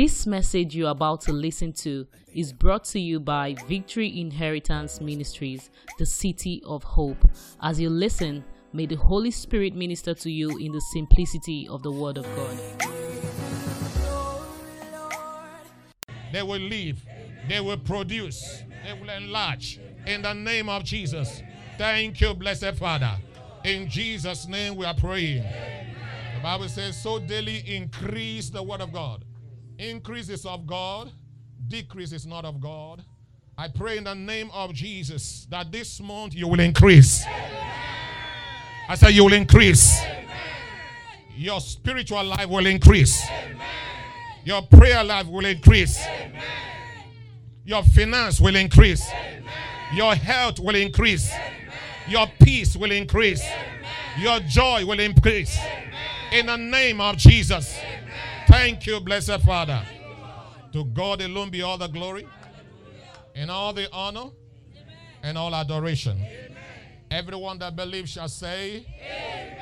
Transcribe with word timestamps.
This 0.00 0.26
message 0.26 0.74
you're 0.74 0.88
about 0.88 1.20
to 1.22 1.32
listen 1.34 1.74
to 1.74 2.06
is 2.32 2.54
brought 2.54 2.84
to 2.84 2.98
you 2.98 3.20
by 3.20 3.54
Victory 3.68 4.18
Inheritance 4.18 4.98
Ministries, 4.98 5.68
the 5.98 6.06
City 6.06 6.62
of 6.64 6.82
Hope. 6.82 7.22
As 7.60 7.78
you 7.78 7.90
listen, 7.90 8.42
may 8.72 8.86
the 8.86 8.94
Holy 8.94 9.30
Spirit 9.30 9.74
minister 9.74 10.14
to 10.14 10.30
you 10.30 10.56
in 10.56 10.72
the 10.72 10.80
simplicity 10.94 11.68
of 11.68 11.82
the 11.82 11.92
Word 11.92 12.16
of 12.16 12.24
God. 12.34 12.58
They 16.32 16.42
will 16.44 16.62
live, 16.62 17.04
they 17.46 17.60
will 17.60 17.76
produce, 17.76 18.62
they 18.82 18.98
will 18.98 19.10
enlarge. 19.10 19.80
In 20.06 20.22
the 20.22 20.32
name 20.32 20.70
of 20.70 20.82
Jesus. 20.82 21.42
Thank 21.76 22.22
you, 22.22 22.32
blessed 22.32 22.76
Father. 22.76 23.18
In 23.66 23.86
Jesus' 23.86 24.48
name 24.48 24.76
we 24.76 24.86
are 24.86 24.94
praying. 24.94 25.42
The 25.42 26.40
Bible 26.42 26.70
says, 26.70 26.96
so 27.02 27.18
daily 27.18 27.62
increase 27.66 28.48
the 28.48 28.62
word 28.62 28.80
of 28.80 28.94
God. 28.94 29.26
Increase 29.80 30.28
is 30.28 30.44
of 30.44 30.66
God, 30.66 31.10
decrease 31.68 32.12
is 32.12 32.26
not 32.26 32.44
of 32.44 32.60
God. 32.60 33.02
I 33.56 33.68
pray 33.68 33.96
in 33.96 34.04
the 34.04 34.14
name 34.14 34.50
of 34.52 34.74
Jesus 34.74 35.46
that 35.48 35.72
this 35.72 36.02
month 36.02 36.34
you 36.34 36.48
will 36.48 36.60
increase. 36.60 37.24
I 38.90 38.94
say 38.94 39.12
you 39.12 39.24
will 39.24 39.32
increase. 39.32 39.98
Your 41.34 41.62
spiritual 41.62 42.22
life 42.24 42.46
will 42.50 42.66
increase. 42.66 43.26
Your 44.44 44.60
prayer 44.60 45.02
life 45.02 45.28
will 45.28 45.46
increase. 45.46 45.98
Your 47.64 47.82
finance 47.82 48.38
will 48.38 48.56
increase. 48.56 49.08
Your 49.94 50.14
health 50.14 50.60
will 50.60 50.76
increase. 50.76 51.32
Your 52.06 52.26
peace 52.42 52.76
will 52.76 52.92
increase. 52.92 53.42
Your 54.18 54.40
joy 54.40 54.84
will 54.84 55.00
increase. 55.00 55.58
In 56.32 56.46
the 56.46 56.58
name 56.58 57.00
of 57.00 57.16
Jesus. 57.16 57.78
Thank 58.50 58.84
you, 58.86 58.98
blessed 59.00 59.40
Father. 59.42 59.80
To 60.72 60.84
God 60.84 61.22
alone 61.22 61.50
be 61.50 61.62
all 61.62 61.78
the 61.78 61.86
glory 61.86 62.26
and 63.36 63.48
all 63.48 63.72
the 63.72 63.88
honor 63.92 64.30
and 65.22 65.38
all 65.38 65.54
adoration. 65.54 66.20
Everyone 67.12 67.58
that 67.60 67.76
believes 67.76 68.10
shall 68.10 68.28
say, 68.28 68.84
Amen. 69.04 69.56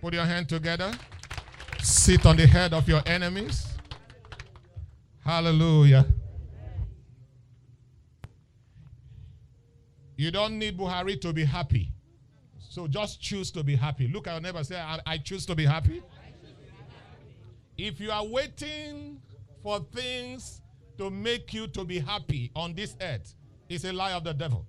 Put 0.00 0.14
your 0.14 0.24
hand 0.24 0.48
together. 0.48 0.92
Sit 1.82 2.24
on 2.24 2.36
the 2.36 2.46
head 2.46 2.72
of 2.72 2.88
your 2.88 3.02
enemies. 3.04 3.66
Hallelujah. 5.24 6.06
You 10.16 10.30
don't 10.30 10.56
need 10.56 10.78
Buhari 10.78 11.20
to 11.20 11.32
be 11.32 11.44
happy. 11.44 11.88
So 12.58 12.86
just 12.86 13.20
choose 13.20 13.50
to 13.52 13.64
be 13.64 13.74
happy. 13.74 14.06
Look 14.06 14.28
at 14.28 14.32
your 14.34 14.40
neighbor 14.40 14.62
say, 14.62 14.80
I, 14.80 15.00
I 15.04 15.18
choose 15.18 15.44
to 15.46 15.56
be 15.56 15.64
happy. 15.66 16.00
If 17.82 17.98
you 17.98 18.12
are 18.12 18.24
waiting 18.24 19.20
for 19.60 19.80
things 19.92 20.62
to 20.98 21.10
make 21.10 21.52
you 21.52 21.66
to 21.66 21.84
be 21.84 21.98
happy 21.98 22.52
on 22.54 22.74
this 22.74 22.94
earth, 23.00 23.34
it's 23.68 23.82
a 23.82 23.92
lie 23.92 24.12
of 24.12 24.22
the 24.22 24.32
devil. 24.32 24.64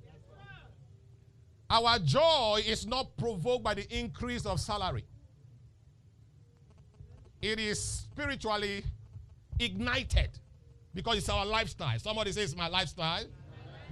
Our 1.70 2.00
joy 2.00 2.64
is 2.66 2.88
not 2.88 3.16
provoked 3.16 3.64
by 3.64 3.76
the 3.76 4.00
increase 4.00 4.48
of 4.48 4.60
salary. 4.60 5.06
It 7.40 7.60
is 7.60 7.80
spiritually 7.80 8.84
ignited 9.60 10.32
because 10.96 11.20
it's 11.20 11.30
our 11.30 11.46
lifestyle. 11.46 12.00
Somebody 12.00 12.32
says 12.32 12.56
my 12.56 12.68
lifestyle. 12.68 13.26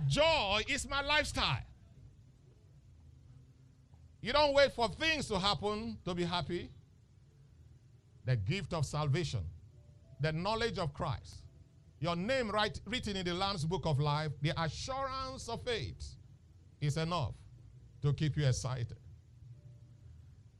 Joy 0.07 0.61
is 0.67 0.89
my 0.89 1.03
lifestyle. 1.03 1.61
You 4.19 4.33
don't 4.33 4.55
wait 4.55 4.73
for 4.73 4.89
things 4.89 5.27
to 5.27 5.37
happen 5.37 5.99
to 6.05 6.15
be 6.15 6.23
happy. 6.23 6.71
The 8.31 8.37
gift 8.37 8.71
of 8.71 8.85
salvation, 8.85 9.41
the 10.21 10.31
knowledge 10.31 10.77
of 10.77 10.93
Christ, 10.93 11.43
your 11.99 12.15
name 12.15 12.49
right, 12.49 12.79
written 12.85 13.17
in 13.17 13.25
the 13.25 13.33
Lamb's 13.33 13.65
book 13.65 13.85
of 13.85 13.99
life, 13.99 14.31
the 14.41 14.53
assurance 14.55 15.49
of 15.49 15.61
faith 15.65 16.15
is 16.79 16.95
enough 16.95 17.33
to 18.01 18.13
keep 18.13 18.37
you 18.37 18.47
excited. 18.47 18.95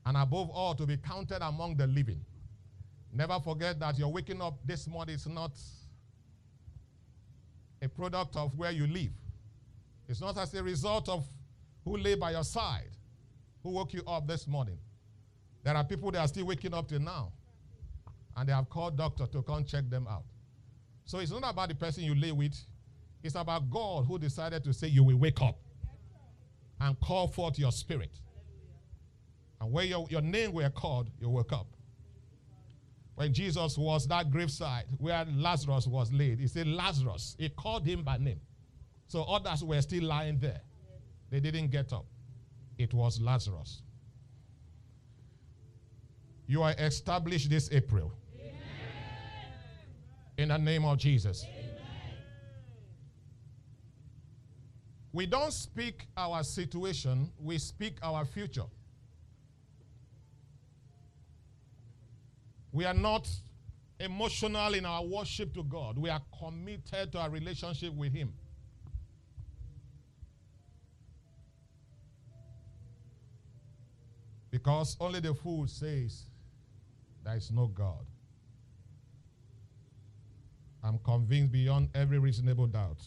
And 0.04 0.18
above 0.18 0.50
all, 0.50 0.74
to 0.74 0.84
be 0.84 0.98
counted 0.98 1.40
among 1.40 1.76
the 1.76 1.86
living. 1.86 2.22
Never 3.10 3.40
forget 3.40 3.80
that 3.80 3.98
you're 3.98 4.08
waking 4.08 4.42
up 4.42 4.58
this 4.66 4.86
morning 4.86 5.14
is 5.14 5.26
not 5.26 5.52
a 7.80 7.88
product 7.88 8.36
of 8.36 8.54
where 8.58 8.70
you 8.70 8.86
live. 8.86 9.12
It's 10.10 10.20
not 10.20 10.36
as 10.36 10.52
a 10.52 10.62
result 10.62 11.08
of 11.08 11.24
who 11.86 11.96
lay 11.96 12.16
by 12.16 12.32
your 12.32 12.44
side, 12.44 12.90
who 13.62 13.70
woke 13.70 13.94
you 13.94 14.02
up 14.06 14.26
this 14.26 14.46
morning. 14.46 14.76
There 15.64 15.74
are 15.74 15.84
people 15.84 16.10
that 16.10 16.18
are 16.18 16.28
still 16.28 16.44
waking 16.44 16.74
up 16.74 16.86
till 16.86 17.00
now, 17.00 17.32
and 18.36 18.48
they 18.48 18.52
have 18.52 18.68
called 18.68 18.96
doctor 18.96 19.26
to 19.26 19.42
come 19.42 19.64
check 19.64 19.88
them 19.90 20.06
out. 20.08 20.24
So 21.04 21.18
it's 21.18 21.30
not 21.30 21.50
about 21.50 21.68
the 21.68 21.74
person 21.74 22.04
you 22.04 22.14
lay 22.14 22.32
with, 22.32 22.56
it's 23.22 23.34
about 23.34 23.70
God 23.70 24.06
who 24.06 24.18
decided 24.18 24.64
to 24.64 24.72
say 24.72 24.88
you 24.88 25.04
will 25.04 25.16
wake 25.16 25.40
up 25.42 25.58
and 26.80 26.98
call 27.00 27.28
forth 27.28 27.58
your 27.58 27.72
spirit. 27.72 28.18
And 29.60 29.70
where 29.70 29.84
your, 29.84 30.06
your 30.10 30.22
name 30.22 30.52
were 30.52 30.68
called, 30.70 31.08
you 31.20 31.28
woke 31.28 31.52
up. 31.52 31.68
When 33.14 33.32
Jesus 33.32 33.78
was 33.78 34.08
that 34.08 34.30
graveside 34.30 34.84
where 34.98 35.24
Lazarus 35.36 35.86
was 35.86 36.12
laid, 36.12 36.40
he 36.40 36.48
said, 36.48 36.66
Lazarus, 36.66 37.36
he 37.38 37.48
called 37.50 37.86
him 37.86 38.02
by 38.02 38.16
name. 38.16 38.40
So 39.06 39.22
others 39.22 39.62
were 39.62 39.80
still 39.82 40.04
lying 40.04 40.38
there. 40.38 40.60
They 41.30 41.38
didn't 41.38 41.70
get 41.70 41.92
up. 41.92 42.06
It 42.78 42.92
was 42.92 43.20
Lazarus. 43.20 43.82
You 46.46 46.62
are 46.62 46.74
established 46.78 47.48
this 47.50 47.70
April. 47.70 48.12
In 50.38 50.48
the 50.48 50.58
name 50.58 50.84
of 50.84 50.98
Jesus. 50.98 51.44
Amen. 51.44 51.72
We 55.12 55.26
don't 55.26 55.52
speak 55.52 56.06
our 56.16 56.42
situation, 56.42 57.30
we 57.38 57.58
speak 57.58 57.98
our 58.02 58.24
future. 58.24 58.64
We 62.72 62.86
are 62.86 62.94
not 62.94 63.28
emotional 64.00 64.72
in 64.72 64.86
our 64.86 65.04
worship 65.04 65.52
to 65.54 65.62
God. 65.62 65.98
We 65.98 66.08
are 66.08 66.22
committed 66.38 67.12
to 67.12 67.18
our 67.18 67.28
relationship 67.28 67.92
with 67.92 68.14
Him. 68.14 68.32
Because 74.50 74.96
only 74.98 75.20
the 75.20 75.34
fool 75.34 75.66
says 75.66 76.24
there 77.22 77.36
is 77.36 77.50
no 77.50 77.66
God. 77.66 78.06
I'm 80.84 80.98
convinced 80.98 81.52
beyond 81.52 81.90
every 81.94 82.18
reasonable 82.18 82.66
doubt. 82.66 82.98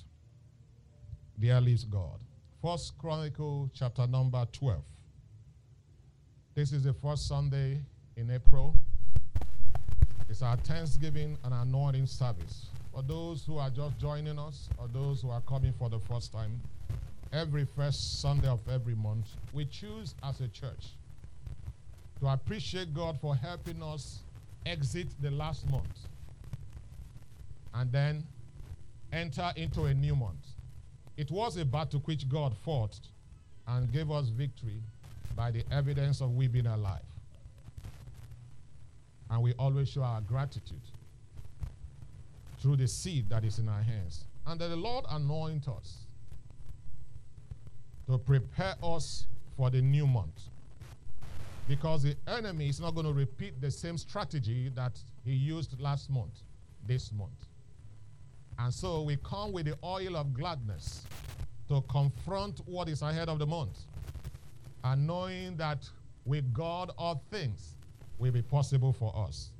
There 1.37 1.59
lives 1.59 1.83
God. 1.83 2.19
First 2.61 2.97
Chronicle 2.97 3.69
chapter 3.73 4.07
number 4.07 4.47
12. 4.53 4.81
This 6.55 6.71
is 6.71 6.83
the 6.83 6.93
first 6.93 7.27
Sunday 7.27 7.81
in 8.15 8.31
April. 8.31 8.75
It's 10.29 10.41
our 10.41 10.55
Thanksgiving 10.55 11.37
and 11.43 11.53
anointing 11.53 12.05
service. 12.05 12.67
For 12.93 13.03
those 13.03 13.43
who 13.45 13.57
are 13.57 13.69
just 13.69 13.99
joining 13.99 14.39
us 14.39 14.69
or 14.77 14.87
those 14.87 15.21
who 15.21 15.29
are 15.29 15.41
coming 15.41 15.73
for 15.77 15.89
the 15.89 15.99
first 15.99 16.31
time, 16.31 16.61
every 17.33 17.65
first 17.65 18.21
Sunday 18.21 18.47
of 18.47 18.61
every 18.69 18.95
month, 18.95 19.27
we 19.53 19.65
choose 19.65 20.15
as 20.23 20.39
a 20.39 20.47
church 20.47 20.93
to 22.21 22.27
appreciate 22.27 22.93
God 22.93 23.19
for 23.19 23.35
helping 23.35 23.83
us 23.83 24.19
exit 24.65 25.07
the 25.21 25.29
last 25.31 25.69
month 25.69 26.07
and 27.75 27.91
then 27.91 28.23
enter 29.11 29.51
into 29.55 29.83
a 29.85 29.93
new 29.93 30.15
month. 30.15 30.45
It 31.17 31.31
was 31.31 31.57
a 31.57 31.65
battle 31.65 32.01
which 32.05 32.27
God 32.27 32.55
fought 32.63 32.97
and 33.67 33.91
gave 33.91 34.11
us 34.11 34.29
victory 34.29 34.81
by 35.35 35.51
the 35.51 35.63
evidence 35.71 36.21
of 36.21 36.35
we 36.35 36.47
being 36.47 36.67
alive. 36.67 37.01
And 39.29 39.41
we 39.41 39.53
always 39.53 39.89
show 39.89 40.03
our 40.03 40.21
gratitude 40.21 40.81
through 42.59 42.77
the 42.77 42.87
seed 42.87 43.29
that 43.29 43.43
is 43.43 43.59
in 43.59 43.67
our 43.67 43.81
hands. 43.81 44.25
And 44.45 44.59
that 44.61 44.67
the 44.67 44.75
Lord 44.75 45.05
anoint 45.09 45.67
us 45.67 45.97
to 48.07 48.17
prepare 48.17 48.75
us 48.83 49.25
for 49.57 49.69
the 49.69 49.81
new 49.81 50.05
month. 50.05 50.41
Because 51.67 52.03
the 52.03 52.15
enemy 52.27 52.69
is 52.69 52.79
not 52.79 52.93
going 52.93 53.07
to 53.07 53.13
repeat 53.13 53.59
the 53.59 53.71
same 53.71 53.97
strategy 53.97 54.71
that 54.75 54.99
he 55.23 55.31
used 55.31 55.79
last 55.79 56.11
month, 56.11 56.43
this 56.85 57.11
month. 57.11 57.31
And 58.57 58.73
so 58.73 59.01
we 59.01 59.17
come 59.17 59.51
with 59.51 59.65
the 59.65 59.77
oil 59.83 60.15
of 60.15 60.33
gladness 60.33 61.03
to 61.67 61.81
confront 61.89 62.61
what 62.65 62.87
is 62.89 63.01
ahead 63.01 63.29
of 63.29 63.39
the 63.39 63.45
month. 63.45 63.79
And 64.83 65.05
knowing 65.07 65.57
that 65.57 65.89
with 66.25 66.53
God 66.53 66.91
all 66.97 67.23
things 67.31 67.75
will 68.17 68.31
be 68.31 68.41
possible 68.41 68.93
for 68.93 69.13
us. 69.15 69.51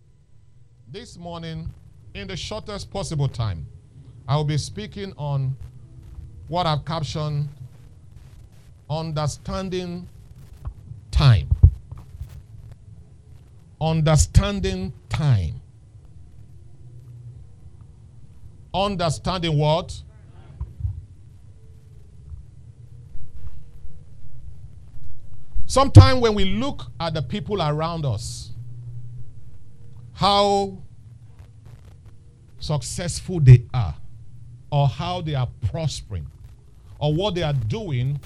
This 0.88 1.18
morning, 1.18 1.69
in 2.13 2.27
the 2.27 2.38
shortest 2.38 2.92
possible 2.92 3.27
time, 3.27 3.65
I 4.27 4.36
will 4.38 4.44
be 4.44 4.57
speaking 4.57 5.13
on 5.18 5.56
what 6.48 6.65
I've 6.65 6.86
captioned 6.86 7.50
understanding 8.89 10.07
time. 11.12 11.50
Understanding 13.81 14.94
time. 15.09 15.62
Understanding 18.75 19.57
what? 19.57 20.01
Sometimes 25.66 26.22
when 26.22 26.36
we 26.36 26.45
look 26.45 26.83
at 27.00 27.13
the 27.13 27.22
people 27.22 27.62
around 27.62 28.06
us, 28.06 28.51
how 30.13 30.77
successful 32.60 33.39
they 33.39 33.66
are, 33.74 33.95
or 34.72 34.88
how 34.88 35.22
they 35.22 35.36
are 35.36 35.50
prospering, 35.69 36.27
or 37.00 37.13
what 37.13 37.36
they 37.36 37.44
are 37.44 37.54
doing, 37.54 38.19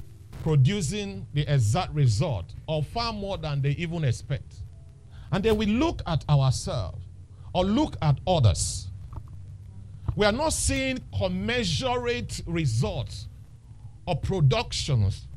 producing 0.44 1.26
the 1.34 1.42
exact 1.52 1.94
result, 1.94 2.54
or 2.68 2.84
far 2.84 3.14
more 3.14 3.38
than 3.38 3.62
they 3.62 3.72
even 3.72 4.04
expect. 4.04 4.56
And 5.32 5.44
then 5.44 5.58
we 5.58 5.66
look 5.66 6.02
at 6.06 6.24
ourselves 6.30 7.04
or 7.54 7.64
look 7.64 7.96
at 8.02 8.20
others. 8.28 8.89
We 10.20 10.26
are 10.26 10.34
not 10.34 10.52
seeing 10.52 11.00
commensurate 11.18 12.42
results 12.46 13.30
or 14.06 14.18
productions, 14.18 15.30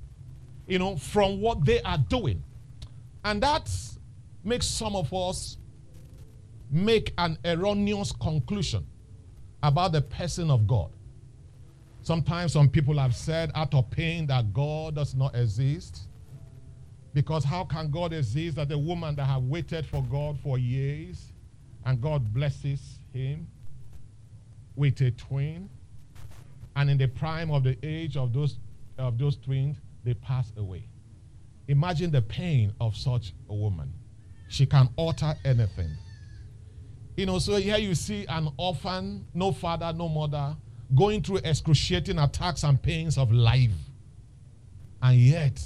you 0.66 0.80
know, 0.80 0.96
from 0.96 1.40
what 1.40 1.64
they 1.64 1.80
are 1.82 1.98
doing. 1.98 2.42
And 3.24 3.40
that 3.44 3.70
makes 4.42 4.66
some 4.66 4.96
of 4.96 5.14
us 5.14 5.58
make 6.68 7.14
an 7.16 7.38
erroneous 7.44 8.10
conclusion 8.10 8.84
about 9.62 9.92
the 9.92 10.00
person 10.00 10.50
of 10.50 10.66
God. 10.66 10.90
Sometimes 12.02 12.52
some 12.52 12.68
people 12.68 12.98
have 12.98 13.14
said 13.14 13.52
out 13.54 13.74
of 13.74 13.88
pain 13.88 14.26
that 14.26 14.52
God 14.52 14.96
does 14.96 15.14
not 15.14 15.36
exist. 15.36 16.08
Because 17.14 17.44
how 17.44 17.62
can 17.62 17.88
God 17.88 18.12
exist 18.12 18.56
that 18.56 18.72
a 18.72 18.78
woman 18.78 19.14
that 19.14 19.26
have 19.26 19.44
waited 19.44 19.86
for 19.86 20.02
God 20.02 20.40
for 20.42 20.58
years 20.58 21.32
and 21.84 22.00
God 22.00 22.34
blesses 22.34 22.98
him 23.12 23.46
with 24.76 25.00
a 25.00 25.10
twin 25.12 25.68
and 26.76 26.90
in 26.90 26.98
the 26.98 27.08
prime 27.08 27.50
of 27.50 27.64
the 27.64 27.76
age 27.82 28.16
of 28.16 28.32
those 28.32 28.58
of 28.98 29.18
those 29.18 29.36
twins 29.36 29.76
they 30.04 30.14
pass 30.14 30.52
away. 30.56 30.86
Imagine 31.68 32.10
the 32.10 32.22
pain 32.22 32.72
of 32.80 32.96
such 32.96 33.34
a 33.48 33.54
woman. 33.54 33.92
She 34.48 34.66
can 34.66 34.88
alter 34.96 35.34
anything. 35.44 35.90
You 37.16 37.26
know, 37.26 37.38
so 37.38 37.56
here 37.56 37.78
you 37.78 37.94
see 37.94 38.26
an 38.26 38.48
orphan, 38.56 39.26
no 39.34 39.52
father, 39.52 39.92
no 39.92 40.08
mother, 40.08 40.56
going 40.94 41.22
through 41.22 41.40
excruciating 41.44 42.18
attacks 42.18 42.64
and 42.64 42.82
pains 42.82 43.16
of 43.16 43.32
life. 43.32 43.70
And 45.02 45.18
yet, 45.18 45.60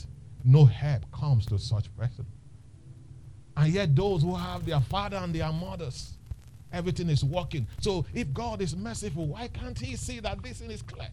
no 0.45 0.65
help 0.65 1.11
comes 1.13 1.47
to 1.47 1.59
such 1.59 1.95
person. 1.97 2.27
And 3.57 3.73
yet, 3.73 3.95
those 3.95 4.23
who 4.23 4.35
have 4.35 4.67
their 4.67 4.81
father 4.81 5.17
and 5.17 5.35
their 5.35 5.51
mothers, 5.53 6.16
everything 6.77 7.09
is 7.09 7.25
working. 7.25 7.67
So, 7.81 8.05
if 8.15 8.33
God 8.33 8.61
is 8.61 8.77
merciful, 8.77 9.27
why 9.27 9.49
can't 9.49 9.79
He 9.79 9.97
see 9.97 10.21
that 10.21 10.43
this 10.43 10.59
thing 10.59 10.71
is 10.71 10.83
clear? 10.83 11.09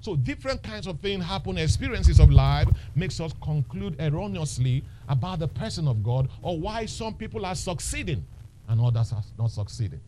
So, 0.00 0.16
different 0.16 0.62
kinds 0.62 0.86
of 0.86 1.00
things 1.00 1.24
happen, 1.24 1.58
experiences 1.58 2.20
of 2.20 2.30
life 2.30 2.68
makes 2.94 3.20
us 3.20 3.32
conclude 3.42 3.96
erroneously 4.00 4.84
about 5.08 5.40
the 5.40 5.48
person 5.48 5.88
of 5.88 6.02
God 6.02 6.28
or 6.42 6.58
why 6.58 6.86
some 6.86 7.14
people 7.14 7.44
are 7.44 7.54
succeeding 7.54 8.24
and 8.68 8.80
others 8.80 9.12
are 9.12 9.22
not 9.38 9.50
succeeding. 9.50 10.00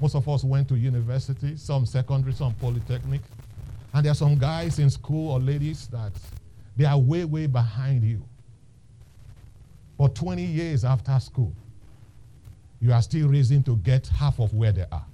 Most 0.00 0.14
of 0.14 0.28
us 0.28 0.44
went 0.44 0.68
to 0.68 0.76
university, 0.76 1.56
some 1.56 1.86
secondary, 1.86 2.34
some 2.34 2.52
polytechnic. 2.54 3.22
And 3.94 4.04
there 4.04 4.12
are 4.12 4.16
some 4.16 4.36
guys 4.36 4.78
in 4.78 4.90
school 4.90 5.32
or 5.32 5.40
ladies 5.40 5.86
that 5.88 6.12
they 6.76 6.84
are 6.84 6.98
way, 6.98 7.24
way 7.24 7.46
behind 7.46 8.02
you. 8.02 8.22
But 9.96 10.14
20 10.14 10.42
years 10.44 10.84
after 10.84 11.18
school, 11.18 11.54
you 12.80 12.92
are 12.92 13.02
still 13.02 13.28
raising 13.28 13.62
to 13.64 13.76
get 13.76 14.06
half 14.06 14.38
of 14.38 14.52
where 14.54 14.72
they 14.72 14.84
are. 14.92 15.04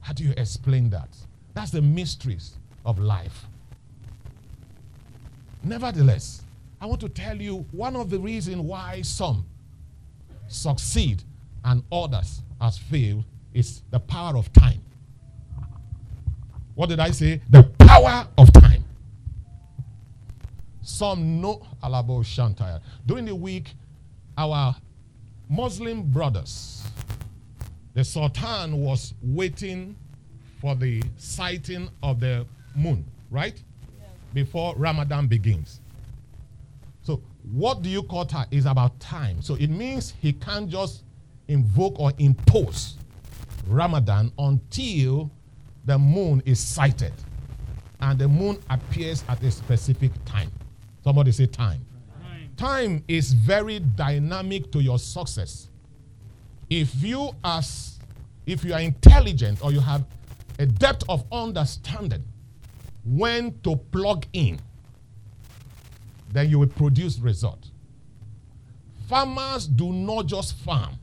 How 0.00 0.12
do 0.12 0.24
you 0.24 0.32
explain 0.36 0.90
that? 0.90 1.08
That's 1.54 1.70
the 1.70 1.82
mysteries 1.82 2.54
of 2.84 2.98
life. 2.98 3.46
Nevertheless, 5.62 6.42
I 6.80 6.86
want 6.86 7.00
to 7.00 7.08
tell 7.08 7.36
you 7.40 7.66
one 7.72 7.96
of 7.96 8.10
the 8.10 8.18
reasons 8.18 8.60
why 8.62 9.02
some 9.02 9.44
succeed 10.48 11.22
and 11.64 11.82
others 11.90 12.42
has 12.60 12.78
failed 12.78 13.24
is 13.52 13.82
the 13.90 13.98
power 13.98 14.36
of 14.36 14.52
time. 14.52 14.80
What 16.74 16.90
did 16.90 17.00
I 17.00 17.10
say? 17.10 17.40
The 17.50 17.62
power 17.62 18.28
of 18.38 18.52
time. 18.52 18.84
Some 20.82 21.40
know 21.40 21.66
Alabo 21.82 22.22
Shantaya. 22.22 22.80
During 23.06 23.24
the 23.24 23.34
week, 23.34 23.74
our 24.38 24.76
Muslim 25.48 26.02
brothers, 26.02 26.84
the 27.94 28.04
Sultan 28.04 28.78
was 28.78 29.14
waiting 29.22 29.96
for 30.60 30.74
the 30.74 31.02
sighting 31.16 31.88
of 32.02 32.20
the 32.20 32.46
moon, 32.74 33.04
right? 33.30 33.62
Yeah. 33.98 34.06
Before 34.34 34.74
Ramadan 34.76 35.28
begins. 35.28 35.80
So, 37.02 37.22
what 37.52 37.82
do 37.82 37.88
you 37.88 38.02
call 38.02 38.26
time? 38.26 38.48
Is 38.50 38.66
about 38.66 38.98
time. 38.98 39.40
So, 39.40 39.54
it 39.54 39.68
means 39.68 40.14
he 40.20 40.32
can't 40.32 40.68
just 40.68 41.04
invoke 41.48 42.00
or 42.00 42.12
impose 42.18 42.96
Ramadan 43.68 44.32
until 44.38 45.30
the 45.84 45.96
moon 45.96 46.42
is 46.44 46.58
sighted 46.58 47.12
and 48.00 48.18
the 48.18 48.28
moon 48.28 48.58
appears 48.68 49.24
at 49.28 49.42
a 49.42 49.50
specific 49.50 50.10
time. 50.24 50.50
Somebody 51.04 51.30
say 51.30 51.46
time. 51.46 51.85
Time, 52.56 53.04
is 53.06 53.32
very 53.32 53.80
dynamic 53.80 54.70
to 54.72 54.82
your 54.82 54.98
success. 54.98 55.68
If 56.70 57.02
you 57.02 57.30
are 57.44 57.62
if 58.46 58.64
you 58.64 58.72
are 58.72 58.80
intelligent 58.80 59.62
or 59.62 59.72
you 59.72 59.80
have 59.80 60.04
a 60.58 60.66
depth 60.66 61.04
of 61.08 61.24
understanding 61.32 62.24
when 63.04 63.58
to 63.60 63.76
plug 63.76 64.26
in, 64.32 64.58
then 66.32 66.48
you 66.48 66.58
will 66.60 66.68
produce 66.68 67.18
result. 67.18 67.70
Farmers 69.08 69.66
do 69.66 69.92
not 69.92 70.26
just 70.26 70.56
farm. 70.58 70.98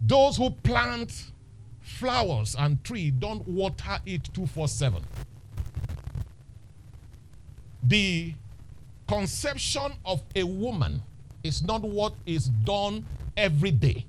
Those 0.00 0.36
who 0.36 0.50
plant 0.50 1.30
flowers 1.80 2.56
and 2.58 2.82
tree 2.84 3.10
don't 3.10 3.46
water 3.46 3.98
it 4.06 4.24
247. 4.34 5.02
The 7.84 8.34
conception 9.08 9.92
of 10.04 10.22
a 10.34 10.44
woman 10.44 11.02
is 11.42 11.62
not 11.62 11.82
what 11.82 12.14
is 12.26 12.48
done 12.64 13.04
every 13.36 13.70
day. 13.70 14.06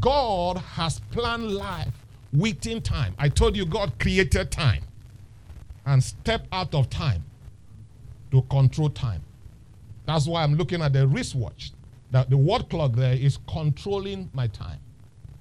God 0.00 0.58
has 0.58 1.00
planned 1.10 1.52
life 1.52 1.92
within 2.32 2.82
time. 2.82 3.14
I 3.18 3.28
told 3.28 3.56
you 3.56 3.64
God 3.64 3.92
created 3.98 4.50
time 4.50 4.82
and 5.86 6.02
step 6.02 6.46
out 6.52 6.74
of 6.74 6.90
time 6.90 7.24
to 8.30 8.42
control 8.42 8.90
time. 8.90 9.22
That's 10.06 10.26
why 10.26 10.42
I'm 10.42 10.54
looking 10.54 10.82
at 10.82 10.92
the 10.92 11.06
wristwatch. 11.06 11.72
That 12.10 12.30
the 12.30 12.36
word 12.36 12.68
clock 12.70 12.92
there 12.92 13.14
is 13.14 13.38
controlling 13.48 14.30
my 14.32 14.46
time. 14.46 14.80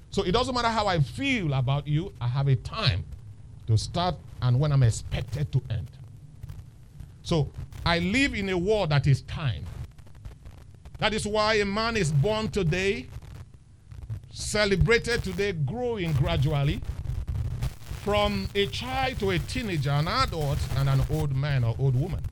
So 0.10 0.24
it 0.24 0.32
doesn't 0.32 0.54
matter 0.54 0.70
how 0.70 0.88
I 0.88 1.00
feel 1.00 1.54
about 1.54 1.88
you, 1.88 2.13
I 2.20 2.27
have 2.27 2.48
a 2.48 2.56
time 2.56 3.06
to 3.68 3.77
start 3.77 4.16
and 4.42 4.60
when 4.60 4.72
I'm 4.72 4.84
expected 4.84 5.51
to 5.51 5.62
end. 5.70 5.89
So 7.27 7.51
I 7.86 8.00
live 8.00 8.36
in 8.36 8.48
a 8.48 8.57
world 8.57 8.91
that 8.91 9.05
is 9.05 9.22
time. 9.24 9.65
That 11.00 11.13
is 11.13 11.27
why 11.27 11.55
a 11.55 11.65
man 11.65 11.98
is 11.98 12.10
born 12.10 12.48
today, 12.48 13.07
celebrated 14.31 15.25
today, 15.25 15.51
growing 15.51 16.13
gradually 16.13 16.79
from 18.05 18.48
a 18.55 18.67
child 18.67 19.19
to 19.19 19.31
a 19.31 19.39
teenager, 19.39 19.89
an 19.89 20.07
adult, 20.07 20.57
and 20.77 20.88
an 20.88 21.01
old 21.12 21.36
man 21.36 21.65
or 21.65 21.75
old 21.79 22.00
woman. 22.00 22.24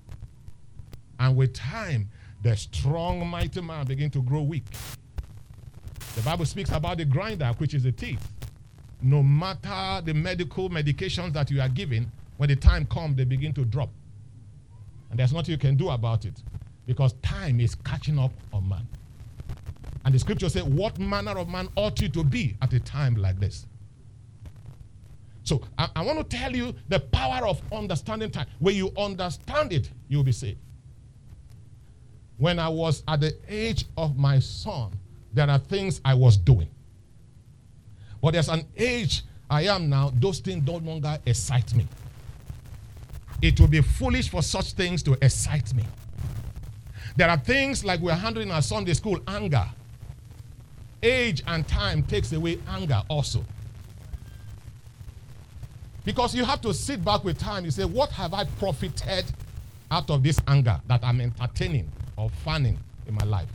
And 1.20 1.36
with 1.36 1.54
time, 1.54 2.08
the 2.42 2.56
strong, 2.56 3.28
mighty 3.28 3.60
man 3.60 3.86
begin 3.86 4.10
to 4.12 4.22
grow 4.22 4.44
weak. 4.44 4.64
The 6.16 6.22
Bible 6.22 6.46
speaks 6.46 6.72
about 6.72 7.00
the 7.00 7.06
grinder, 7.06 7.52
which 7.58 7.74
is 7.74 7.84
the 7.84 7.92
teeth. 7.92 8.26
No 9.02 9.22
matter 9.22 10.02
the 10.06 10.14
medical 10.14 10.70
medications 10.70 11.34
that 11.34 11.52
you 11.52 11.60
are 11.60 11.68
given, 11.68 12.10
when 12.38 12.48
the 12.48 12.56
time 12.56 12.86
comes, 12.86 13.18
they 13.18 13.26
begin 13.26 13.54
to 13.56 13.66
drop. 13.66 13.90
And 15.16 15.20
there's 15.22 15.32
nothing 15.32 15.54
you 15.54 15.58
can 15.58 15.78
do 15.78 15.92
about 15.92 16.26
it 16.26 16.44
because 16.86 17.14
time 17.22 17.62
is 17.62 17.74
catching 17.74 18.20
up 18.20 18.34
on 18.52 18.68
man. 18.68 18.86
And 20.04 20.14
the 20.14 20.20
scripture 20.20 20.50
says, 20.50 20.64
What 20.64 21.00
manner 21.00 21.38
of 21.38 21.48
man 21.48 21.70
ought 21.78 22.02
you 22.02 22.10
to 22.10 22.22
be 22.22 22.58
at 22.62 22.74
a 22.74 22.82
time 22.82 23.16
like 23.16 23.40
this? 23.40 23.66
So 25.44 25.62
I, 25.78 25.88
I 25.96 26.02
want 26.02 26.30
to 26.30 26.38
tell 26.38 26.54
you 26.54 26.76
the 26.90 27.00
power 27.00 27.48
of 27.48 27.62
understanding 27.72 28.30
time. 28.30 28.48
When 28.60 28.76
you 28.76 28.92
understand 28.98 29.72
it, 29.72 29.90
you'll 30.10 30.26
be 30.26 30.34
saved. 30.34 30.60
When 32.36 32.60
I 32.60 32.68
was 32.68 33.02
at 33.08 33.22
the 33.22 33.38
age 33.48 33.86
of 33.96 34.18
my 34.18 34.40
son, 34.40 34.92
there 35.32 35.50
are 35.50 35.60
things 35.60 36.02
I 36.04 36.14
was 36.14 36.36
doing. 36.36 36.68
But 38.22 38.34
there's 38.34 38.50
an 38.50 38.66
age 38.76 39.24
I 39.50 39.62
am 39.68 39.90
now, 39.90 40.12
those 40.14 40.40
things 40.40 40.68
no 40.68 40.76
longer 40.76 41.18
excite 41.26 41.74
me. 41.74 41.88
It 43.42 43.60
will 43.60 43.68
be 43.68 43.82
foolish 43.82 44.30
for 44.30 44.42
such 44.42 44.74
things 44.74 45.04
to 45.04 45.14
excite 45.22 45.74
me. 45.74 45.84
There 47.16 47.30
are 47.30 47.38
things 47.38 47.86
like 47.86 48.00
we're 48.02 48.14
handling 48.14 48.52
our 48.52 48.62
Sunday 48.62 48.94
school 48.94 49.20
anger. 49.28 49.66
age 51.04 51.44
and 51.48 51.68
time 51.68 52.04
takes 52.04 52.32
away 52.34 52.60
anger 52.68 53.02
also. 53.10 53.46
Because 56.04 56.36
you 56.36 56.46
have 56.46 56.62
to 56.62 56.74
sit 56.74 57.04
back 57.04 57.24
with 57.24 57.38
time. 57.38 57.66
You 57.66 57.72
say, 57.72 57.86
What 57.86 58.12
have 58.12 58.34
I 58.34 58.46
profited 58.46 59.26
out 59.92 60.10
of 60.10 60.24
this 60.24 60.40
anger 60.48 60.80
that 60.88 61.04
I'm 61.04 61.22
entertaining 61.22 61.92
or 62.18 62.30
fanning 62.44 62.78
in 63.08 63.16
my 63.16 63.26
life? 63.26 63.50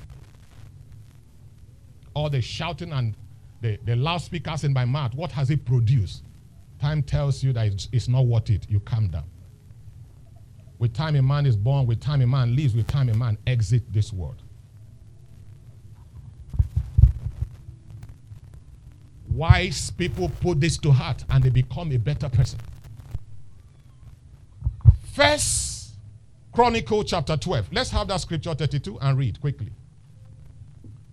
All 2.14 2.28
the 2.28 2.40
shouting 2.40 2.92
and 2.92 3.14
the, 3.60 3.78
the 3.84 3.94
loudspeakers 3.96 4.64
in 4.64 4.72
my 4.72 4.84
mouth, 4.84 5.14
what 5.14 5.30
has 5.32 5.50
it 5.50 5.64
produced? 5.64 6.24
Time 6.80 7.02
tells 7.02 7.42
you 7.42 7.52
that 7.52 7.66
it's, 7.66 7.88
it's 7.92 8.08
not 8.08 8.26
worth 8.26 8.50
it. 8.50 8.66
You 8.68 8.80
calm 8.80 9.08
down. 9.08 9.24
With 10.80 10.94
time, 10.94 11.14
a 11.14 11.22
man 11.22 11.44
is 11.44 11.56
born. 11.56 11.86
With 11.86 12.00
time, 12.00 12.22
a 12.22 12.26
man 12.26 12.56
lives. 12.56 12.74
With 12.74 12.86
time, 12.86 13.10
a 13.10 13.14
man 13.14 13.36
exits 13.46 13.84
this 13.90 14.14
world. 14.14 14.42
Wise 19.30 19.90
people 19.90 20.30
put 20.40 20.58
this 20.58 20.78
to 20.78 20.90
heart 20.90 21.22
and 21.28 21.44
they 21.44 21.50
become 21.50 21.92
a 21.92 21.98
better 21.98 22.30
person. 22.30 22.58
First 25.12 25.92
Chronicle 26.50 27.04
chapter 27.04 27.36
12. 27.36 27.72
Let's 27.72 27.90
have 27.90 28.08
that 28.08 28.22
scripture 28.22 28.54
32 28.54 28.98
and 29.00 29.18
read 29.18 29.38
quickly. 29.38 29.72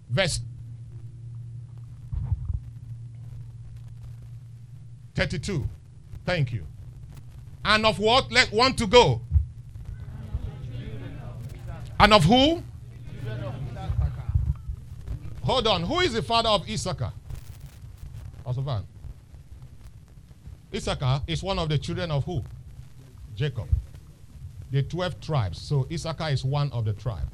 Verse 0.09 0.39
32. 5.15 5.67
Thank 6.25 6.53
you. 6.53 6.65
And 7.65 7.85
of 7.85 7.99
what? 7.99 8.31
Let 8.31 8.53
one 8.53 8.73
to 8.77 8.87
go. 8.87 9.21
And 11.99 12.13
of 12.13 12.23
who? 12.23 12.63
Hold 15.43 15.67
on. 15.67 15.83
Who 15.83 15.99
is 16.01 16.13
the 16.13 16.21
father 16.21 16.49
of 16.49 16.69
Issachar? 16.69 17.11
Pastor 18.45 18.61
Van. 18.61 18.83
Issachar 20.73 21.21
is 21.27 21.41
one 21.41 21.57
of 21.57 21.69
the 21.69 21.77
children 21.77 22.11
of 22.11 22.25
who? 22.25 22.43
Jacob. 23.35 23.67
The 24.71 24.83
12 24.83 25.21
tribes. 25.21 25.61
So 25.61 25.87
Issachar 25.91 26.29
is 26.29 26.43
one 26.43 26.71
of 26.71 26.85
the 26.85 26.93
tribe. 26.93 27.29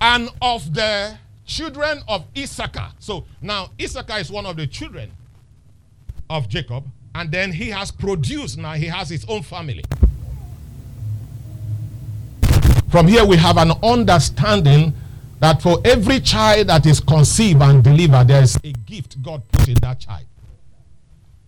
And 0.00 0.30
of 0.40 0.72
the 0.72 1.18
children 1.44 2.02
of 2.08 2.24
Issachar. 2.36 2.92
So 2.98 3.26
now 3.42 3.70
Issachar 3.80 4.18
is 4.18 4.30
one 4.30 4.46
of 4.46 4.56
the 4.56 4.66
children 4.66 5.10
of 6.30 6.48
Jacob. 6.48 6.84
And 7.18 7.32
then 7.32 7.50
he 7.50 7.70
has 7.70 7.90
produced, 7.90 8.58
now 8.58 8.74
he 8.74 8.86
has 8.86 9.08
his 9.08 9.24
own 9.28 9.42
family. 9.42 9.82
From 12.92 13.08
here, 13.08 13.26
we 13.26 13.36
have 13.36 13.56
an 13.56 13.72
understanding 13.82 14.94
that 15.40 15.60
for 15.60 15.80
every 15.84 16.20
child 16.20 16.68
that 16.68 16.86
is 16.86 17.00
conceived 17.00 17.60
and 17.60 17.82
delivered, 17.82 18.28
there 18.28 18.40
is 18.40 18.54
a 18.62 18.70
gift 18.70 19.20
God 19.20 19.42
put 19.50 19.66
in 19.66 19.74
that 19.82 19.98
child. 19.98 20.26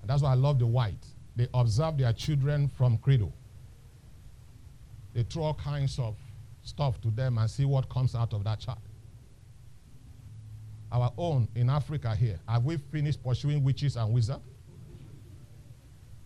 And 0.00 0.10
that's 0.10 0.22
why 0.22 0.32
I 0.32 0.34
love 0.34 0.58
the 0.58 0.66
white. 0.66 1.06
They 1.36 1.46
observe 1.54 1.98
their 1.98 2.12
children 2.14 2.66
from 2.76 2.98
cradle. 2.98 3.32
They 5.14 5.22
throw 5.22 5.44
all 5.44 5.54
kinds 5.54 6.00
of 6.00 6.16
stuff 6.64 7.00
to 7.02 7.10
them 7.10 7.38
and 7.38 7.48
see 7.48 7.64
what 7.64 7.88
comes 7.88 8.16
out 8.16 8.32
of 8.32 8.42
that 8.42 8.58
child. 8.58 8.80
Our 10.90 11.12
own 11.16 11.46
in 11.54 11.70
Africa 11.70 12.16
here, 12.16 12.40
have 12.48 12.64
we 12.64 12.76
finished 12.76 13.22
pursuing 13.22 13.62
witches 13.62 13.94
and 13.94 14.12
wizards? 14.12 14.40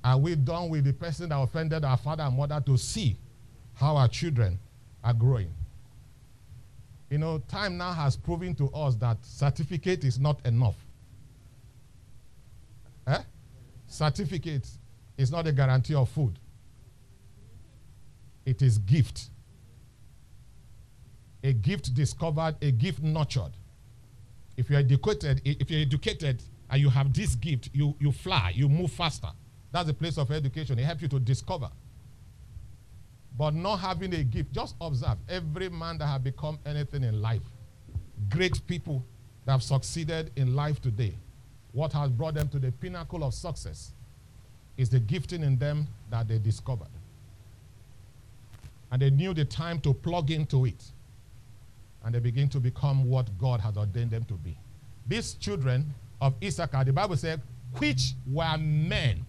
Are 0.05 0.19
we 0.19 0.35
done 0.35 0.69
with 0.69 0.85
the 0.85 0.93
person 0.93 1.31
that 1.31 1.41
offended 1.41 1.83
our 1.83 1.97
father 1.97 2.25
and 2.25 2.37
mother 2.37 2.63
to 2.67 2.77
see 2.77 3.17
how 3.73 3.97
our 3.97 4.07
children 4.07 4.59
are 5.03 5.15
growing? 5.15 5.53
You 7.09 7.17
know, 7.17 7.39
time 7.49 7.79
now 7.79 7.93
has 7.93 8.15
proven 8.15 8.55
to 8.57 8.69
us 8.71 8.97
that 8.97 9.17
certificate 9.25 10.05
is 10.05 10.19
not 10.19 10.45
enough. 10.45 10.77
Eh? 13.07 13.23
Certificate 13.87 14.69
is 15.17 15.31
not 15.31 15.47
a 15.47 15.53
guarantee 15.53 15.95
of 15.95 16.11
food. 16.11 16.39
It 18.45 18.61
is 18.61 18.77
gift. 18.77 19.31
A 21.43 21.55
gift 21.55 21.95
discovered, 21.95 22.57
a 22.61 22.71
gift 22.71 23.03
nurtured. 23.03 23.53
If 24.57 24.69
you're 24.69 24.81
educated, 24.81 25.41
if 25.45 25.71
you're 25.71 25.81
educated 25.81 26.43
and 26.69 26.81
you 26.81 26.91
have 26.91 27.13
this 27.15 27.35
gift, 27.37 27.71
you, 27.73 27.95
you 27.99 28.13
fly, 28.13 28.53
you 28.55 28.69
move 28.69 28.93
faster. 28.93 29.31
That's 29.75 29.89
the 29.89 29.95
place 29.95 30.19
of 30.19 30.31
education. 30.31 30.79
It 30.79 30.85
helps 30.85 31.03
you 31.03 31.09
to 31.09 31.19
discover. 31.19 31.69
But 33.37 33.55
not 33.55 33.79
having 33.79 34.15
a 34.15 34.23
gift, 34.23 34.53
just 34.53 34.77
observe 34.81 35.19
every 35.29 35.69
man 35.69 35.99
that 35.99 36.07
have 36.07 36.23
become 36.23 36.61
anything 36.65 37.03
in 37.03 37.21
life, 37.21 37.43
great 38.31 38.65
people 38.69 39.05
that 39.45 39.51
have 39.51 39.65
succeeded 39.65 40.31
in 40.37 40.55
life 40.55 40.81
today, 40.81 41.17
what 41.73 41.93
has 41.93 42.09
brought 42.09 42.35
them 42.35 42.49
to 42.51 42.61
the 42.61 42.71
pinnacle 42.71 43.25
of 43.25 43.35
success 43.35 43.91
is 44.77 44.91
the 44.91 45.01
gifting 45.01 45.43
in 45.43 45.59
them 45.59 45.89
that 46.09 46.29
they 46.29 46.39
discovered. 46.39 46.87
And 48.93 49.03
they 49.03 49.11
knew 49.11 49.35
the 49.35 49.45
time 49.45 49.81
to 49.81 49.93
plug 49.93 50.31
into 50.31 50.67
it. 50.67 50.85
And 52.05 52.15
they 52.15 52.21
begin 52.21 52.49
to 52.51 52.61
become 52.61 53.11
what 53.11 53.27
God 53.41 53.61
has 53.61 53.77
ordained 53.77 54.13
them 54.13 54.25
to 54.27 54.35
be. 54.35 54.57
These 55.09 55.35
children 55.35 55.93
of 56.21 56.35
Issachar, 56.41 56.85
the 56.85 56.93
Bible 56.93 57.17
said, 57.17 57.43
which 57.77 58.13
were 58.25 58.57
men 58.57 59.27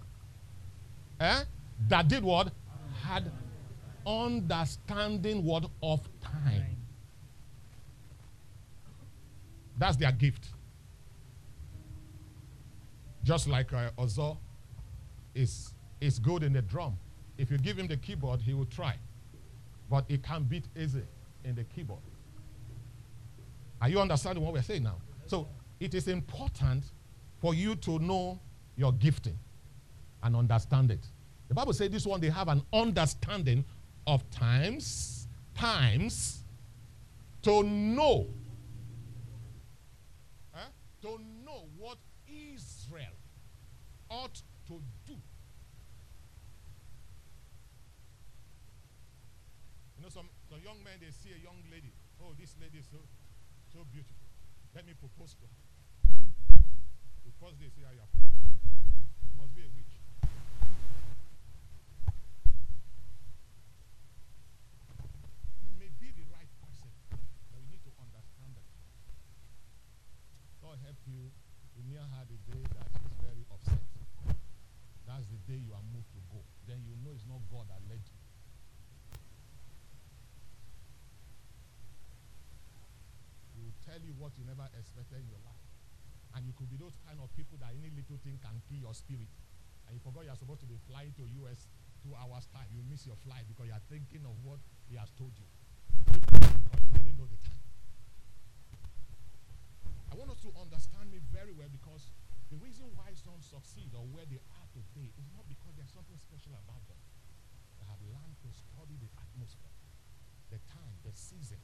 eh, 1.19 1.43
that 1.87 2.07
did 2.07 2.23
what? 2.23 2.51
Had 3.03 3.31
understanding 4.05 5.43
what 5.43 5.65
of 5.81 6.01
time. 6.21 6.77
That's 9.77 9.97
their 9.97 10.11
gift. 10.11 10.47
Just 13.23 13.47
like 13.47 13.73
uh, 13.73 13.89
Ozo 13.97 14.37
is, 15.33 15.73
is 15.99 16.19
good 16.19 16.43
in 16.43 16.53
the 16.53 16.61
drum. 16.61 16.97
If 17.37 17.51
you 17.51 17.57
give 17.57 17.77
him 17.77 17.87
the 17.87 17.97
keyboard, 17.97 18.41
he 18.41 18.53
will 18.53 18.65
try. 18.65 18.95
But 19.89 20.05
he 20.07 20.17
can't 20.17 20.47
beat 20.47 20.65
Eze 20.75 20.97
in 21.43 21.55
the 21.55 21.63
keyboard. 21.63 21.99
Are 23.81 23.89
you 23.89 23.99
understanding 23.99 24.43
what 24.43 24.53
we're 24.53 24.61
saying 24.61 24.83
now? 24.83 24.97
So 25.27 25.47
it 25.79 25.93
is 25.93 26.07
important 26.07 26.85
for 27.41 27.53
you 27.53 27.75
to 27.75 27.99
know 27.99 28.39
your 28.77 28.93
gifting 28.93 29.37
and 30.25 30.35
understand 30.35 30.91
it. 30.91 31.07
The 31.47 31.53
Bible 31.53 31.71
says 31.73 31.89
this 31.91 32.05
one, 32.05 32.19
they 32.19 32.29
have 32.29 32.47
an 32.47 32.63
understanding 32.73 33.63
of 34.07 34.27
times, 34.31 35.27
times 35.53 36.43
to 37.43 37.63
know. 37.63 38.27
Huh? 40.51 40.69
To 41.03 41.19
know 41.45 41.65
what 41.77 41.97
Israel 42.27 43.13
ought 44.09 44.41
to 44.67 44.81
do. 45.05 45.13
You 49.97 50.03
know, 50.03 50.09
some, 50.09 50.27
some 50.49 50.59
young 50.63 50.83
men, 50.83 50.93
they 50.99 51.11
see 51.11 51.29
a 51.37 51.43
young 51.43 51.61
lady. 51.71 51.93
Oh, 52.19 52.33
this 52.39 52.55
lady 52.59 52.79
is 52.79 52.85
so, 52.89 52.97
so 53.71 53.85
beautiful. 53.91 54.17
Let 54.73 54.87
me 54.87 54.93
propose 54.99 55.35
to 55.35 55.45
her. 55.45 55.53
The 57.25 57.31
first 57.39 57.59
day, 57.59 57.69
say, 57.69 57.85
how 57.85 57.93
you 57.93 58.01
are 58.01 58.09
proposing. 58.09 58.53
You 59.29 59.37
must 59.37 59.53
be 59.55 59.61
a 59.61 59.69
witch. 59.75 59.97
You 65.65 65.71
may 65.79 65.89
be 65.99 66.13
the 66.15 66.23
right 66.31 66.47
person, 66.63 66.87
but 67.51 67.59
you 67.59 67.67
need 67.67 67.83
to 67.83 67.91
understand 67.99 68.55
that. 68.55 68.67
God 70.75 70.91
help 70.91 70.99
you 71.07 71.31
to 71.71 71.79
near 71.87 72.03
her 72.03 72.23
the 72.27 72.35
day 72.51 72.59
that 72.75 72.83
she's 72.99 73.15
very 73.23 73.47
upset. 73.47 73.79
That's 75.07 75.23
the 75.31 75.39
day 75.47 75.55
you 75.55 75.71
are 75.71 75.87
moved 75.95 76.11
to 76.11 76.19
go. 76.27 76.43
Then 76.67 76.83
you 76.83 76.99
know 76.99 77.15
it's 77.15 77.23
not 77.23 77.39
God 77.47 77.71
that 77.71 77.79
led 77.87 78.03
you. 78.03 78.19
He 83.55 83.63
will 83.63 83.77
tell 83.87 84.03
you 84.03 84.11
what 84.19 84.35
you 84.35 84.43
never 84.43 84.67
expected 84.75 85.23
in 85.23 85.31
your 85.31 85.39
life. 85.47 85.63
And 86.35 86.43
you 86.43 86.51
could 86.59 86.67
be 86.67 86.75
those 86.75 86.99
kind 87.07 87.23
of 87.23 87.31
people 87.39 87.55
that 87.63 87.71
any 87.71 87.95
little 87.95 88.19
thing 88.19 88.35
can 88.43 88.59
kill 88.67 88.91
your 88.91 88.95
spirit. 88.97 89.31
And 89.87 89.95
you 89.95 90.03
forgot 90.03 90.27
you're 90.27 90.35
supposed 90.35 90.59
to 90.59 90.67
be 90.67 90.75
flying 90.91 91.15
to 91.15 91.23
US 91.47 91.71
two 92.03 92.11
hours 92.19 92.51
time. 92.51 92.67
You 92.75 92.83
miss 92.83 93.07
your 93.07 93.15
flight 93.23 93.47
because 93.47 93.71
you're 93.71 93.87
thinking 93.87 94.27
of 94.27 94.35
what 94.43 94.59
he 94.91 94.99
has 94.99 95.07
told 95.15 95.31
you. 95.39 95.47
some 103.25 103.41
succeed 103.41 103.89
or 103.97 104.05
where 104.13 104.25
they 104.29 104.37
are 104.37 104.67
today 104.69 105.09
is 105.17 105.25
not 105.33 105.49
because 105.49 105.73
there's 105.73 105.89
something 105.89 106.13
special 106.21 106.53
about 106.61 106.85
them. 106.85 107.01
They 107.81 107.85
have 107.89 107.97
learned 108.05 108.37
to 108.45 108.49
study 108.53 109.01
the 109.01 109.09
atmosphere, 109.17 109.73
the 110.53 110.61
time, 110.69 110.93
the 111.01 111.09
season. 111.17 111.57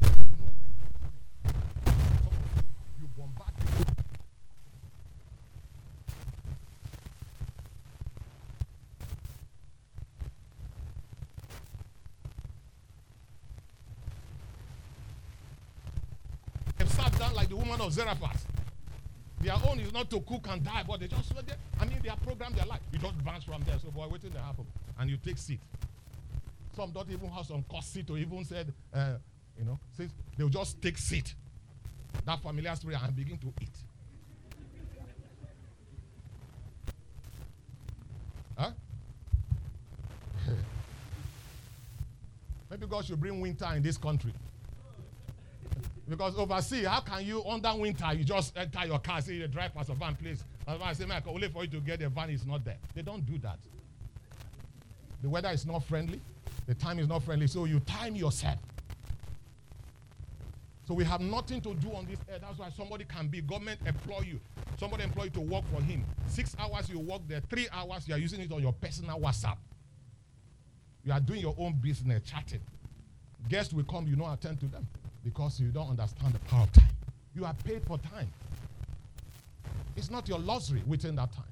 They 0.00 0.24
know 0.40 0.48
when 0.48 0.72
they're 0.80 0.96
coming. 1.04 1.20
Some 1.84 2.32
of 2.32 2.48
you, 2.56 3.04
you 3.04 3.06
bombard 3.12 3.52
people. 3.60 3.92
They 16.78 16.86
sat 16.86 17.18
down 17.18 17.34
like 17.34 17.48
the 17.50 17.56
woman 17.56 17.80
of 17.82 17.92
Zarephath. 17.92 18.53
Their 19.44 19.54
own 19.68 19.78
is 19.78 19.92
not 19.92 20.08
to 20.08 20.20
cook 20.20 20.46
and 20.48 20.64
die, 20.64 20.82
but 20.88 21.00
they 21.00 21.06
just, 21.06 21.30
I 21.78 21.84
mean, 21.84 21.98
they 22.02 22.08
are 22.08 22.16
programmed 22.16 22.56
their 22.56 22.64
life. 22.64 22.80
You 22.90 22.98
just 22.98 23.22
bounce 23.22 23.44
from 23.44 23.62
there. 23.64 23.78
So, 23.78 23.90
boy, 23.90 24.04
wait 24.04 24.12
waiting 24.12 24.32
to 24.32 24.38
happen. 24.38 24.64
And 24.98 25.10
you 25.10 25.18
take 25.18 25.36
seat. 25.36 25.60
Some 26.74 26.92
don't 26.92 27.10
even 27.10 27.28
have 27.28 27.44
some 27.44 27.62
cost 27.70 27.92
seat 27.92 28.08
or 28.08 28.16
even 28.16 28.42
said, 28.46 28.72
uh, 28.94 29.16
you 29.58 29.66
know, 29.66 29.78
they'll 30.38 30.48
just 30.48 30.80
take 30.80 30.96
seat. 30.96 31.34
That 32.24 32.40
familiar 32.40 32.74
story 32.74 32.94
and 32.94 33.14
begin 33.14 33.36
to 33.36 33.52
eat. 33.60 33.68
Huh? 38.56 38.70
Maybe 42.70 42.86
God 42.86 43.04
should 43.04 43.20
bring 43.20 43.42
winter 43.42 43.68
in 43.76 43.82
this 43.82 43.98
country. 43.98 44.32
Because 46.16 46.36
overseas, 46.38 46.86
how 46.86 47.00
can 47.00 47.26
you, 47.26 47.44
under 47.44 47.74
winter, 47.74 48.14
you 48.14 48.22
just 48.22 48.56
enter 48.56 48.86
your 48.86 49.00
car, 49.00 49.20
say 49.20 49.34
you 49.34 49.48
drive 49.48 49.74
past 49.74 49.88
a 49.88 49.94
van 49.94 50.14
please. 50.14 50.44
And 50.64 50.80
I 50.80 50.92
say, 50.92 51.06
Michael, 51.06 51.34
only 51.34 51.48
for 51.48 51.64
you 51.64 51.70
to 51.70 51.80
get 51.80 51.98
the 51.98 52.08
van 52.08 52.30
is 52.30 52.46
not 52.46 52.64
there. 52.64 52.76
They 52.94 53.02
don't 53.02 53.26
do 53.26 53.36
that. 53.38 53.58
The 55.22 55.28
weather 55.28 55.48
is 55.48 55.66
not 55.66 55.82
friendly. 55.82 56.20
The 56.68 56.74
time 56.76 57.00
is 57.00 57.08
not 57.08 57.24
friendly. 57.24 57.48
So 57.48 57.64
you 57.64 57.80
time 57.80 58.14
yourself. 58.14 58.60
So 60.86 60.94
we 60.94 61.02
have 61.02 61.20
nothing 61.20 61.60
to 61.62 61.74
do 61.74 61.92
on 61.92 62.06
this 62.06 62.20
earth. 62.32 62.42
That's 62.42 62.60
why 62.60 62.70
somebody 62.70 63.06
can 63.06 63.26
be 63.26 63.40
government 63.40 63.80
employ 63.84 64.20
you. 64.20 64.40
Somebody 64.78 65.02
employ 65.02 65.24
you 65.24 65.30
to 65.30 65.40
work 65.40 65.64
for 65.74 65.82
him. 65.82 66.04
Six 66.28 66.54
hours 66.60 66.88
you 66.88 67.00
work 67.00 67.22
there. 67.26 67.40
Three 67.50 67.66
hours 67.72 68.06
you 68.06 68.14
are 68.14 68.18
using 68.18 68.40
it 68.40 68.52
on 68.52 68.62
your 68.62 68.72
personal 68.72 69.18
WhatsApp. 69.18 69.56
You 71.02 71.12
are 71.12 71.20
doing 71.20 71.40
your 71.40 71.56
own 71.58 71.72
business, 71.72 72.22
chatting. 72.22 72.60
Guests 73.48 73.74
will 73.74 73.82
come, 73.82 74.06
you 74.06 74.14
don't 74.14 74.32
attend 74.32 74.60
to 74.60 74.66
them 74.66 74.86
because 75.24 75.58
you 75.58 75.68
don't 75.68 75.88
understand 75.90 76.34
the 76.34 76.38
power 76.40 76.62
of 76.64 76.72
time. 76.72 76.88
You 77.34 77.44
are 77.44 77.54
paid 77.64 77.82
for 77.86 77.98
time. 77.98 78.30
It's 79.96 80.10
not 80.10 80.28
your 80.28 80.38
luxury 80.38 80.82
within 80.86 81.16
that 81.16 81.32
time. 81.32 81.44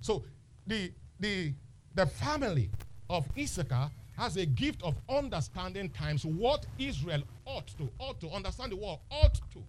So 0.00 0.24
the 0.66 0.92
the 1.20 1.52
the 1.94 2.06
family 2.06 2.70
of 3.08 3.26
Issachar 3.38 3.90
has 4.16 4.36
a 4.36 4.44
gift 4.46 4.82
of 4.82 4.94
understanding 5.08 5.88
times 5.90 6.24
what 6.24 6.66
Israel 6.78 7.22
ought 7.46 7.66
to 7.78 7.88
ought 7.98 8.20
to 8.20 8.28
understand 8.30 8.72
the 8.72 8.76
world 8.76 9.00
ought 9.10 9.34
to 9.52 9.62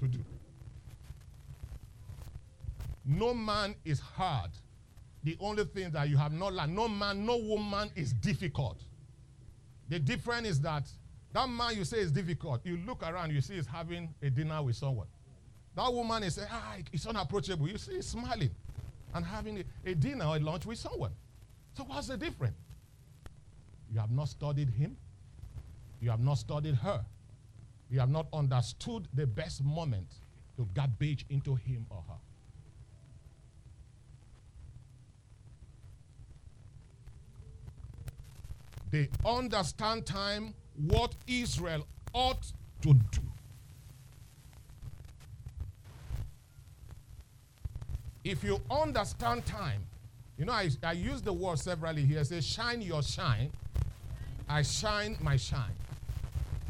to 0.00 0.08
do. 0.08 0.18
No 3.04 3.32
man 3.32 3.74
is 3.84 4.00
hard. 4.00 4.50
The 5.22 5.36
only 5.40 5.64
thing 5.64 5.90
that 5.92 6.08
you 6.08 6.16
have 6.16 6.32
not 6.32 6.52
learned, 6.52 6.74
no 6.74 6.88
man, 6.88 7.24
no 7.24 7.36
woman 7.36 7.90
is 7.94 8.12
difficult. 8.12 8.78
The 9.88 9.98
difference 9.98 10.48
is 10.48 10.60
that 10.62 10.88
that 11.32 11.48
man 11.48 11.76
you 11.76 11.84
say 11.84 11.98
is 11.98 12.10
difficult, 12.10 12.64
you 12.64 12.78
look 12.86 13.02
around, 13.02 13.32
you 13.32 13.40
see 13.40 13.54
he's 13.54 13.66
having 13.66 14.14
a 14.22 14.30
dinner 14.30 14.62
with 14.62 14.76
someone. 14.76 15.06
That 15.74 15.92
woman 15.92 16.22
is 16.22 16.36
saying, 16.36 16.48
ah, 16.50 16.76
it's 16.92 17.06
unapproachable. 17.06 17.68
You 17.68 17.76
see 17.76 17.96
he's 17.96 18.06
smiling 18.06 18.50
and 19.14 19.24
having 19.24 19.58
a, 19.58 19.90
a 19.90 19.94
dinner 19.94 20.24
or 20.24 20.36
a 20.36 20.40
lunch 20.40 20.64
with 20.64 20.78
someone. 20.78 21.12
So 21.76 21.84
what's 21.84 22.08
the 22.08 22.16
difference? 22.16 22.56
You 23.92 24.00
have 24.00 24.10
not 24.10 24.28
studied 24.28 24.70
him. 24.70 24.96
You 26.00 26.10
have 26.10 26.20
not 26.20 26.38
studied 26.38 26.74
her. 26.76 27.04
You 27.90 28.00
have 28.00 28.10
not 28.10 28.26
understood 28.32 29.06
the 29.14 29.26
best 29.26 29.62
moment 29.62 30.08
to 30.56 30.66
garbage 30.74 31.26
into 31.28 31.54
him 31.54 31.86
or 31.90 32.02
her. 32.08 32.18
They 38.96 39.10
understand 39.26 40.06
time, 40.06 40.54
what 40.88 41.14
Israel 41.26 41.86
ought 42.14 42.50
to 42.80 42.94
do. 42.94 43.20
If 48.24 48.42
you 48.42 48.58
understand 48.70 49.44
time, 49.44 49.82
you 50.38 50.46
know, 50.46 50.52
I, 50.52 50.70
I 50.82 50.92
use 50.92 51.20
the 51.20 51.32
word 51.32 51.58
severally 51.58 52.04
here. 52.06 52.24
Say, 52.24 52.40
shine 52.40 52.80
your 52.80 53.02
shine. 53.02 53.50
I 54.48 54.62
shine 54.62 55.18
my 55.20 55.36
shine. 55.36 55.76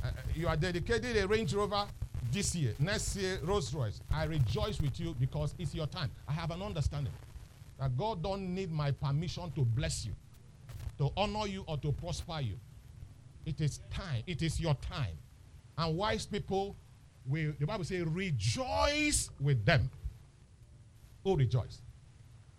Uh, 0.03 0.09
uh 0.09 0.11
you 0.35 0.48
are 0.48 0.57
dedicated 0.57 1.16
a 1.16 1.29
Range 1.29 1.55
Rover 1.55 1.87
this 2.33 2.57
year. 2.57 2.74
Next 2.81 3.14
year, 3.14 3.38
Rolls 3.44 3.72
Royce. 3.72 4.01
I 4.12 4.24
rejoice 4.24 4.81
with 4.81 4.98
you 4.98 5.14
because 5.20 5.55
it's 5.61 5.77
your 5.77 5.87
time. 5.87 6.11
I 6.27 6.33
have 6.33 6.51
an 6.51 6.61
understanding 6.61 7.12
that 7.79 7.96
God 7.96 8.20
don't 8.20 8.53
need 8.53 8.72
my 8.72 8.90
permission 8.90 9.53
to 9.53 9.61
bless 9.62 10.05
you 10.05 10.12
to 10.98 11.11
honor 11.16 11.46
you 11.46 11.64
or 11.66 11.76
to 11.78 11.92
prosper 11.92 12.40
you. 12.40 12.59
It 13.44 13.61
is 13.61 13.80
time. 13.90 14.22
It 14.26 14.42
is 14.42 14.59
your 14.61 14.74
time. 14.74 15.16
And 15.78 15.96
wise 15.96 16.26
people 16.26 16.76
will, 17.26 17.52
the 17.59 17.66
Bible 17.66 17.85
says, 17.85 18.04
rejoice 18.04 19.30
with 19.40 19.64
them. 19.64 19.90
Who 21.22 21.37
rejoice? 21.37 21.80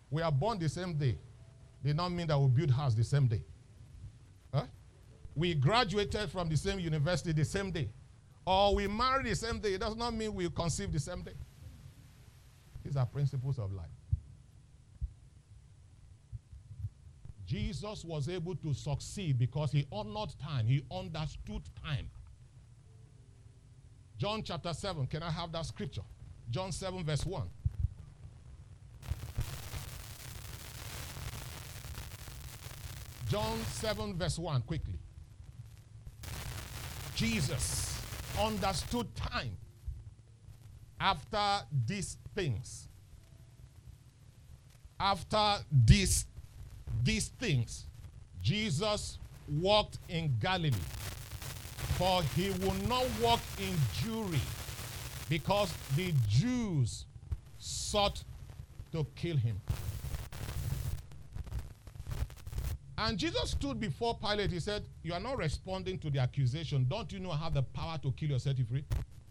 We 0.10 0.22
are 0.22 0.32
born 0.32 0.60
the 0.60 0.70
same 0.70 0.94
day. 0.94 1.18
Did 1.84 1.96
not 1.96 2.10
mean 2.10 2.28
that 2.28 2.40
we 2.40 2.48
build 2.48 2.72
house 2.72 2.94
the 2.94 3.04
same 3.04 3.28
day. 3.28 3.44
Huh? 4.54 4.64
We 5.36 5.54
graduated 5.54 6.30
from 6.30 6.50
the 6.50 6.58
same 6.58 6.80
university 6.80 7.32
the 7.32 7.46
same 7.46 7.72
day. 7.72 7.90
Or 8.46 8.76
we 8.76 8.88
married 8.88 9.26
the 9.26 9.36
same 9.36 9.60
day. 9.60 9.74
It 9.74 9.82
does 9.82 9.96
not 9.96 10.14
mean 10.14 10.34
we 10.34 10.50
conceive 10.50 10.92
the 10.92 11.00
same 11.00 11.22
day. 11.22 11.34
These 12.84 12.96
are 12.96 13.06
principles 13.06 13.60
of 13.60 13.74
life. 13.74 13.86
Jesus 17.48 18.04
was 18.04 18.28
able 18.28 18.56
to 18.58 18.74
succeed 18.74 19.40
because 19.40 19.72
he 19.72 19.88
honored 19.92 20.36
time, 20.38 20.68
he 20.68 20.84
understood 20.92 21.62
time. 21.82 22.10
John 24.18 24.44
chapter 24.44 24.74
7, 24.74 25.08
can 25.08 25.24
I 25.24 25.32
have 25.32 25.52
that 25.54 25.66
scripture? 25.66 26.02
John 26.52 26.72
7, 26.74 27.06
verse 27.06 27.26
1. 27.26 27.44
John 33.30 33.58
7, 33.72 34.16
verse 34.16 34.40
1, 34.40 34.62
quickly. 34.64 35.00
Jesus 37.16 38.02
understood 38.40 39.08
time 39.16 39.58
after 41.00 41.66
these 41.86 42.18
things. 42.36 42.88
After 45.00 45.58
these 45.72 46.26
these 47.04 47.30
things, 47.40 47.86
Jesus 48.42 49.18
walked 49.48 50.00
in 50.10 50.36
Galilee, 50.40 50.72
for 51.98 52.22
he 52.36 52.50
would 52.50 52.88
not 52.88 53.06
walk 53.22 53.40
in 53.60 53.74
Jewry, 54.00 54.40
because 55.30 55.74
the 55.96 56.14
Jews 56.28 57.06
sought 57.58 58.24
to 58.92 59.06
kill 59.16 59.38
him. 59.38 59.60
And 63.00 63.18
Jesus 63.18 63.52
stood 63.52 63.80
before 63.80 64.18
Pilate. 64.18 64.52
He 64.52 64.60
said, 64.60 64.84
You 65.04 65.14
are 65.14 65.20
not 65.20 65.38
responding 65.38 66.00
to 66.00 66.10
the 66.10 66.20
accusation. 66.20 66.88
Don't 66.90 67.12
you 67.14 67.20
know 67.20 67.32
I 67.32 67.38
have 67.38 67.54
the 67.54 67.62
power 67.62 68.00
to 68.02 68.12
kill 68.12 68.30
yourself 68.30 68.58
free? 68.70 68.84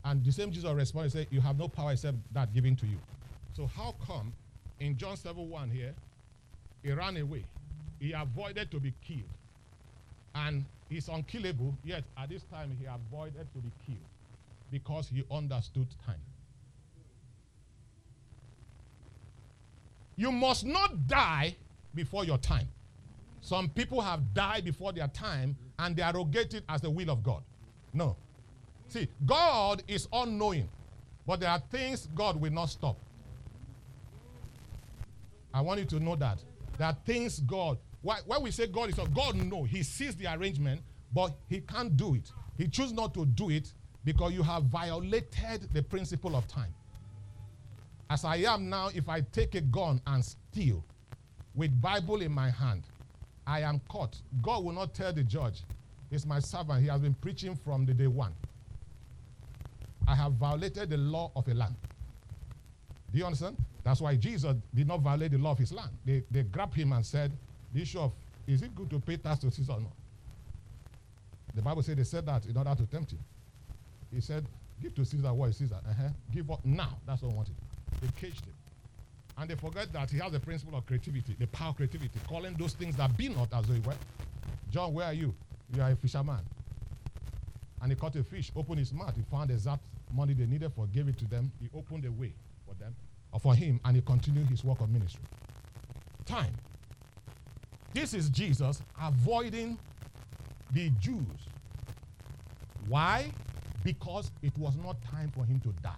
And 0.05 0.25
the 0.25 0.31
same 0.31 0.53
Jesus 0.53 0.71
responded, 0.71 1.13
He 1.13 1.19
said, 1.19 1.27
You 1.31 1.41
have 1.41 1.59
no 1.59 1.67
power 1.69 1.93
except 1.93 2.17
that 2.33 2.55
given 2.55 2.77
to 2.77 2.87
you. 2.87 2.99
So, 3.55 3.67
how 3.67 3.97
come 4.07 4.33
in 4.79 4.97
John 4.97 5.17
7 5.17 5.49
1 5.49 5.71
here, 5.71 5.95
he 6.87 6.93
ran 6.93 7.17
away? 7.17 7.45
He 7.99 8.13
avoided 8.13 8.71
to 8.71 8.79
be 8.79 8.95
killed. 9.05 9.23
And 10.37 10.65
he's 10.89 11.09
unkillable, 11.09 11.75
yet 11.85 12.05
at 12.17 12.29
this 12.29 12.43
time 12.45 12.77
he 12.79 12.87
avoided 12.87 13.47
to 13.55 13.59
be 13.59 13.71
killed 13.85 13.99
because 14.71 15.09
he 15.09 15.25
understood 15.31 15.89
time. 16.05 16.21
You 20.17 20.31
must 20.31 20.65
not 20.65 21.09
die 21.09 21.57
before 21.95 22.25
your 22.25 22.39
time. 22.39 22.69
Some 23.41 23.69
people 23.69 24.01
have 24.01 24.33
died 24.33 24.65
before 24.65 24.93
their 24.93 25.09
time 25.09 25.57
and 25.81 25.97
they 25.97 26.03
arrogate 26.03 26.55
it 26.55 26.63
as 26.69 26.81
the 26.83 26.91
will 26.91 27.11
of 27.11 27.23
God. 27.25 27.43
No. 27.93 28.17
See, 28.89 29.09
God 29.25 29.83
is 29.89 30.07
unknowing, 30.13 30.69
but 31.27 31.41
there 31.41 31.51
are 31.51 31.63
things 31.71 32.09
God 32.15 32.41
will 32.41 32.53
not 32.53 32.67
stop. 32.67 32.97
I 35.53 35.61
want 35.63 35.81
you 35.81 35.87
to 35.87 36.01
know 36.01 36.15
that. 36.17 36.39
Are 36.81 36.97
things 37.05 37.41
God, 37.41 37.79
why, 38.03 38.19
why 38.27 38.39
we 38.39 38.51
say 38.51 38.67
God 38.67 38.91
is 38.91 38.99
a 38.99 39.07
God, 39.07 39.37
no, 39.37 39.65
He 39.65 39.83
sees 39.83 40.15
the 40.17 40.33
arrangement, 40.33 40.83
but 41.13 41.35
He 41.49 41.61
can't 41.61 41.97
do 41.97 42.15
it. 42.15 42.31
He 42.57 42.69
chooses 42.69 42.93
not 42.93 43.15
to 43.15 43.27
do 43.27 43.51
it 43.51 43.73
because 44.05 44.33
you 44.33 44.43
have 44.43 44.65
violated 44.65 45.69
the 45.73 45.83
principle 45.83 46.37
of 46.37 46.47
time. 46.47 46.73
As 48.09 48.25
I 48.25 48.37
am 48.37 48.71
now, 48.71 48.91
if 48.95 49.09
I 49.09 49.21
take 49.21 49.55
a 49.57 49.61
gun 49.61 50.01
and 50.07 50.25
steal 50.25 50.85
with 51.55 51.81
Bible 51.81 52.23
in 52.23 52.31
my 52.33 52.51
hand, 52.51 52.85
I 53.47 53.61
am 53.61 53.81
caught. 53.89 54.17
God 54.43 54.65
will 54.65 54.73
not 54.73 54.95
tell 54.95 55.13
the 55.13 55.25
judge, 55.25 55.63
He's 56.11 56.25
my 56.25 56.39
servant. 56.39 56.83
He 56.83 56.89
has 56.89 57.01
been 57.01 57.15
preaching 57.15 57.57
from 57.57 57.85
the 57.85 57.93
day 57.93 58.07
one. 58.07 58.33
I 60.07 60.15
have 60.15 60.35
violated 60.35 60.91
the 60.91 60.97
law 60.99 61.33
of 61.35 61.49
a 61.49 61.55
land. 61.55 61.75
Do 63.13 63.19
you 63.19 63.25
understand? 63.25 63.57
That's 63.87 64.01
why 64.01 64.17
Jesus 64.17 64.53
did 64.75 64.89
not 64.89 64.99
violate 64.99 65.31
the 65.31 65.39
law 65.39 65.53
of 65.53 65.59
his 65.59 65.71
land. 65.71 65.91
They, 66.05 66.25
they 66.29 66.43
grabbed 66.43 66.75
him 66.75 66.93
and 66.93 67.07
said, 67.07 67.31
the 67.73 67.83
issue 67.83 68.01
of 68.01 68.11
is 68.45 68.61
it 68.63 68.75
good 68.75 68.91
to 68.91 68.99
pay 68.99 69.17
tax 69.17 69.39
to 69.43 69.51
Caesar 69.53 69.75
or 69.75 69.81
not? 69.81 69.93
The 71.55 71.63
Bible 71.63 71.85
says 71.85 71.95
they 71.95 72.03
said 72.03 72.27
that 72.27 72.47
in 72.47 72.57
order 72.57 72.75
to 72.75 72.85
tempt 72.87 73.13
him. 73.13 73.21
He 74.13 74.21
said, 74.21 74.45
Give 74.83 74.93
to 74.97 75.05
Caesar 75.05 75.33
what 75.33 75.51
is 75.51 75.59
Caesar. 75.59 75.77
Uh-huh. 75.89 76.09
Give 76.35 76.51
up 76.51 76.65
now. 76.65 76.99
That's 77.07 77.23
what 77.23 77.33
I 77.33 77.37
wanted. 77.37 77.55
They 78.03 78.09
caged 78.21 78.45
him. 78.45 78.55
And 79.39 79.49
they 79.49 79.55
forget 79.55 79.93
that 79.93 80.11
he 80.11 80.19
has 80.19 80.33
the 80.33 80.41
principle 80.41 80.77
of 80.77 80.85
creativity, 80.85 81.37
the 81.39 81.47
power 81.47 81.69
of 81.69 81.77
creativity, 81.77 82.19
calling 82.29 82.55
those 82.55 82.73
things 82.73 82.97
that 82.97 83.17
be 83.17 83.29
not 83.29 83.55
as 83.55 83.67
though 83.67 83.79
were. 83.87 83.95
John, 84.73 84.95
where 84.95 85.07
are 85.07 85.15
you? 85.15 85.33
You 85.73 85.83
are 85.83 85.93
a 85.93 85.97
fisherman. 85.97 86.41
And 87.81 87.93
he 87.93 87.97
caught 87.97 88.17
a 88.17 88.25
fish, 88.25 88.51
opened 88.57 88.81
his 88.81 88.93
mouth. 88.93 89.15
He 89.15 89.23
found 89.31 89.51
the 89.51 89.55
exact 89.55 89.83
money 90.13 90.35
they 90.35 90.47
needed 90.47 90.73
for, 90.75 90.87
gave 90.87 91.07
it 91.07 91.19
to 91.19 91.25
them. 91.27 91.53
He 91.61 91.69
opened 91.73 92.03
the 92.03 92.11
way 92.11 92.33
for 92.67 92.75
them, 92.75 92.93
for 93.41 93.55
him, 93.55 93.81
and 93.85 93.97
he 93.97 94.03
continued 94.03 94.47
his 94.49 94.65
work 94.65 94.81
of 94.81 94.91
ministry. 94.91 95.23
Time. 96.25 96.53
This 97.93 98.15
is 98.15 98.29
Jesus 98.29 98.83
avoiding 99.01 99.79
the 100.73 100.91
Jews. 101.01 101.49
Why? 102.89 103.31
Because 103.85 104.31
it 104.43 104.57
was 104.59 104.77
not 104.77 104.97
time 105.03 105.31
for 105.35 105.45
him 105.45 105.61
to 105.61 105.69
die. 105.83 105.93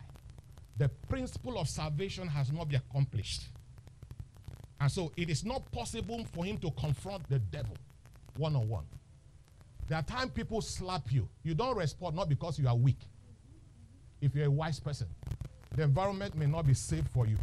The 0.77 0.89
principle 1.09 1.59
of 1.59 1.69
salvation 1.69 2.29
has 2.29 2.53
not 2.53 2.69
been 2.69 2.81
accomplished. 2.89 3.43
And 4.81 4.91
so 4.91 5.11
it 5.17 5.29
is 5.29 5.45
not 5.45 5.71
possible 5.73 6.25
for 6.33 6.45
him 6.45 6.59
to 6.59 6.71
confront 6.73 7.29
the 7.29 7.41
devil 7.41 7.77
one 8.37 8.55
on 8.55 8.69
one. 8.69 8.85
There 9.89 9.99
are 9.99 10.03
times 10.03 10.31
people 10.33 10.61
slap 10.61 11.11
you. 11.11 11.29
You 11.43 11.55
don't 11.55 11.77
respond 11.77 12.15
not 12.15 12.29
because 12.29 12.59
you 12.59 12.69
are 12.69 12.77
weak. 12.77 13.01
If 14.21 14.35
you're 14.35 14.47
a 14.47 14.51
wise 14.51 14.79
person, 14.79 15.09
the 15.79 15.85
environment 15.85 16.35
may 16.35 16.47
not 16.47 16.67
be 16.67 16.75
safe 16.75 17.05
for 17.15 17.25
you. 17.25 17.37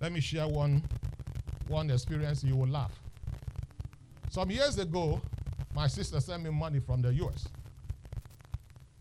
Let 0.00 0.10
me 0.10 0.20
share 0.20 0.48
one, 0.48 0.82
one 1.68 1.90
experience 1.90 2.42
you 2.42 2.56
will 2.56 2.66
laugh. 2.66 2.98
Some 4.30 4.50
years 4.50 4.78
ago, 4.78 5.20
my 5.74 5.86
sister 5.86 6.18
sent 6.20 6.42
me 6.42 6.48
money 6.48 6.80
from 6.80 7.02
the 7.02 7.12
US. 7.12 7.46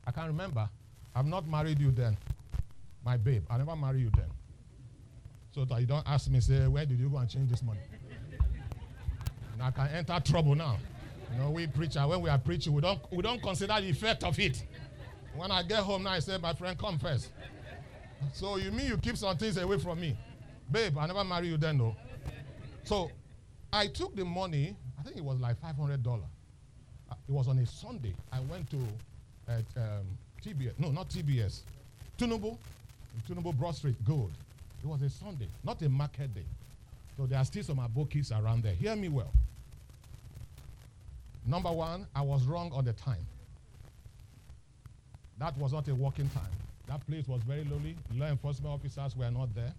I 0.05 0.11
can't 0.11 0.27
remember. 0.27 0.69
I've 1.15 1.25
not 1.25 1.47
married 1.47 1.79
you 1.79 1.91
then, 1.91 2.17
my 3.05 3.15
babe. 3.15 3.45
I 3.49 3.57
never 3.57 3.73
married 3.73 4.01
you 4.01 4.11
then. 4.17 4.29
So 5.51 5.63
that 5.63 5.79
you 5.79 5.87
don't 5.87 6.05
ask 6.05 6.29
me, 6.29 6.41
say, 6.41 6.67
where 6.67 6.85
did 6.85 6.99
you 6.99 7.07
go 7.07 7.17
and 7.19 7.29
change 7.29 7.49
this 7.49 7.63
money? 7.63 7.79
and 9.53 9.61
I 9.61 9.71
can 9.71 9.87
enter 9.95 10.19
trouble 10.25 10.55
now. 10.55 10.77
You 11.31 11.39
know, 11.39 11.51
we 11.51 11.67
preacher, 11.67 12.05
when 12.05 12.19
we 12.21 12.29
are 12.29 12.37
preaching, 12.37 12.73
we 12.73 12.81
don't, 12.81 12.99
we 13.13 13.21
don't 13.21 13.41
consider 13.41 13.79
the 13.79 13.89
effect 13.89 14.25
of 14.25 14.37
it. 14.39 14.61
When 15.37 15.51
I 15.51 15.63
get 15.63 15.79
home 15.79 16.03
now, 16.03 16.11
I 16.11 16.19
say, 16.19 16.37
my 16.37 16.53
friend, 16.53 16.77
come 16.77 16.99
first. 16.99 17.29
So 18.33 18.57
you 18.57 18.71
mean 18.71 18.87
you 18.87 18.97
keep 18.97 19.17
some 19.17 19.35
things 19.37 19.57
away 19.57 19.77
from 19.77 19.99
me? 19.99 20.17
Babe, 20.71 20.97
I 20.97 21.07
never 21.07 21.23
marry 21.23 21.47
you 21.47 21.57
then, 21.57 21.77
though. 21.77 21.95
So 22.83 23.11
I 23.73 23.87
took 23.87 24.15
the 24.15 24.25
money, 24.25 24.75
I 24.99 25.03
think 25.03 25.17
it 25.17 25.23
was 25.23 25.39
like 25.39 25.61
$500. 25.61 26.07
Uh, 26.07 27.15
it 27.27 27.31
was 27.31 27.47
on 27.47 27.57
a 27.59 27.65
Sunday. 27.65 28.13
I 28.31 28.39
went 28.41 28.69
to 28.71 28.77
um, 29.77 30.05
TBS, 30.43 30.79
no, 30.79 30.91
not 30.91 31.09
TBS, 31.09 31.61
Tinubu, 32.17 32.57
Tinubu 33.29 33.53
Broad 33.57 33.75
Street, 33.75 33.95
Gold. 34.05 34.31
It 34.83 34.87
was 34.87 35.01
a 35.01 35.09
Sunday, 35.09 35.47
not 35.63 35.81
a 35.81 35.89
market 35.89 36.33
day. 36.33 36.45
So 37.17 37.25
there 37.25 37.37
are 37.37 37.45
still 37.45 37.63
some 37.63 37.77
abokis 37.77 38.31
around 38.31 38.63
there. 38.63 38.73
Hear 38.73 38.95
me 38.95 39.09
well. 39.09 39.31
Number 41.45 41.71
one, 41.71 42.07
I 42.15 42.21
was 42.21 42.43
wrong 42.45 42.71
on 42.73 42.85
the 42.85 42.93
time. 42.93 43.25
That 45.37 45.57
was 45.57 45.73
not 45.73 45.87
a 45.87 45.95
working 45.95 46.29
time. 46.29 46.51
That 46.87 47.05
place 47.07 47.27
was 47.27 47.41
very 47.43 47.63
lonely. 47.63 47.95
Law 48.15 48.27
enforcement 48.27 48.73
officers 48.73 49.15
were 49.15 49.29
not 49.31 49.53
there. 49.55 49.73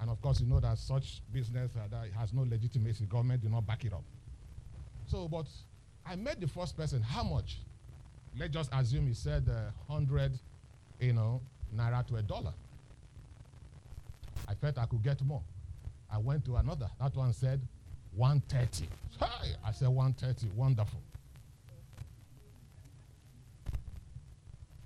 And 0.00 0.10
of 0.10 0.20
course, 0.22 0.40
you 0.40 0.46
know 0.46 0.60
that 0.60 0.78
such 0.78 1.22
business 1.32 1.72
uh, 1.76 1.88
that 1.90 2.12
has 2.18 2.32
no 2.32 2.42
legitimacy. 2.42 3.04
Government 3.06 3.42
do 3.42 3.48
not 3.48 3.66
back 3.66 3.84
it 3.84 3.92
up. 3.92 4.04
So, 5.06 5.26
but 5.28 5.46
I 6.06 6.16
met 6.16 6.40
the 6.40 6.46
first 6.46 6.76
person. 6.76 7.02
How 7.02 7.22
much? 7.24 7.58
Let's 8.38 8.52
just 8.54 8.70
assume 8.72 9.06
he 9.08 9.14
said 9.14 9.48
uh, 9.48 9.70
100, 9.88 10.38
you 11.00 11.12
know, 11.12 11.40
naira 11.74 12.06
to 12.08 12.16
a 12.16 12.22
dollar. 12.22 12.52
I 14.48 14.54
felt 14.54 14.78
I 14.78 14.86
could 14.86 15.02
get 15.02 15.22
more. 15.24 15.42
I 16.10 16.18
went 16.18 16.44
to 16.46 16.56
another. 16.56 16.88
That 17.00 17.14
one 17.16 17.32
said 17.32 17.60
130. 18.16 18.88
Hey, 19.20 19.54
I 19.64 19.72
said 19.72 19.88
130. 19.88 20.54
Wonderful. 20.56 21.00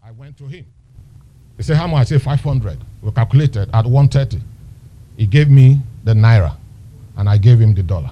I 0.05 0.11
went 0.11 0.37
to 0.39 0.47
him. 0.47 0.67
He 1.57 1.63
said, 1.63 1.77
How 1.77 1.87
much? 1.87 2.01
I 2.01 2.05
said 2.05 2.23
500. 2.23 2.79
We 3.03 3.11
calculated 3.13 3.69
at 3.73 3.85
130. 3.85 4.43
He 5.17 5.27
gave 5.27 5.51
me 5.51 5.79
the 6.05 6.13
naira 6.13 6.57
and 7.17 7.29
I 7.29 7.37
gave 7.39 7.61
him 7.61 7.75
the 7.75 7.83
dollar. 7.83 8.11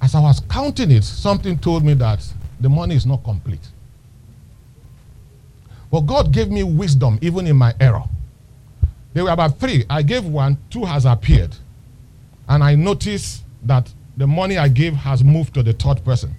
As 0.00 0.14
I 0.14 0.20
was 0.20 0.40
counting 0.48 0.90
it, 0.90 1.04
something 1.04 1.58
told 1.58 1.84
me 1.84 1.94
that 1.94 2.26
the 2.60 2.68
money 2.68 2.94
is 2.94 3.04
not 3.04 3.22
complete. 3.24 3.66
But 5.90 6.02
God 6.02 6.32
gave 6.32 6.50
me 6.50 6.62
wisdom 6.62 7.18
even 7.20 7.46
in 7.46 7.56
my 7.56 7.74
error. 7.80 8.04
There 9.12 9.24
were 9.24 9.30
about 9.30 9.58
three. 9.58 9.84
I 9.90 10.02
gave 10.02 10.24
one, 10.24 10.56
two 10.70 10.84
has 10.84 11.04
appeared. 11.04 11.56
And 12.48 12.62
I 12.62 12.76
noticed 12.76 13.44
that 13.64 13.92
the 14.16 14.26
money 14.26 14.56
I 14.56 14.68
gave 14.68 14.94
has 14.94 15.24
moved 15.24 15.54
to 15.54 15.62
the 15.62 15.72
third 15.72 16.04
person 16.04 16.34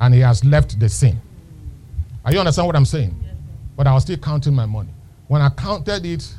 and 0.00 0.14
he 0.14 0.20
has 0.20 0.44
left 0.44 0.78
the 0.80 0.88
scene. 0.88 1.20
Are 2.24 2.32
you 2.32 2.38
understand 2.38 2.66
what 2.66 2.76
I'm 2.76 2.84
saying? 2.84 3.14
But 3.76 3.86
I 3.86 3.92
was 3.92 4.04
still 4.04 4.16
counting 4.16 4.54
my 4.54 4.66
money. 4.66 4.90
When 5.28 5.42
I 5.42 5.50
counted 5.50 6.04
it, 6.04 6.34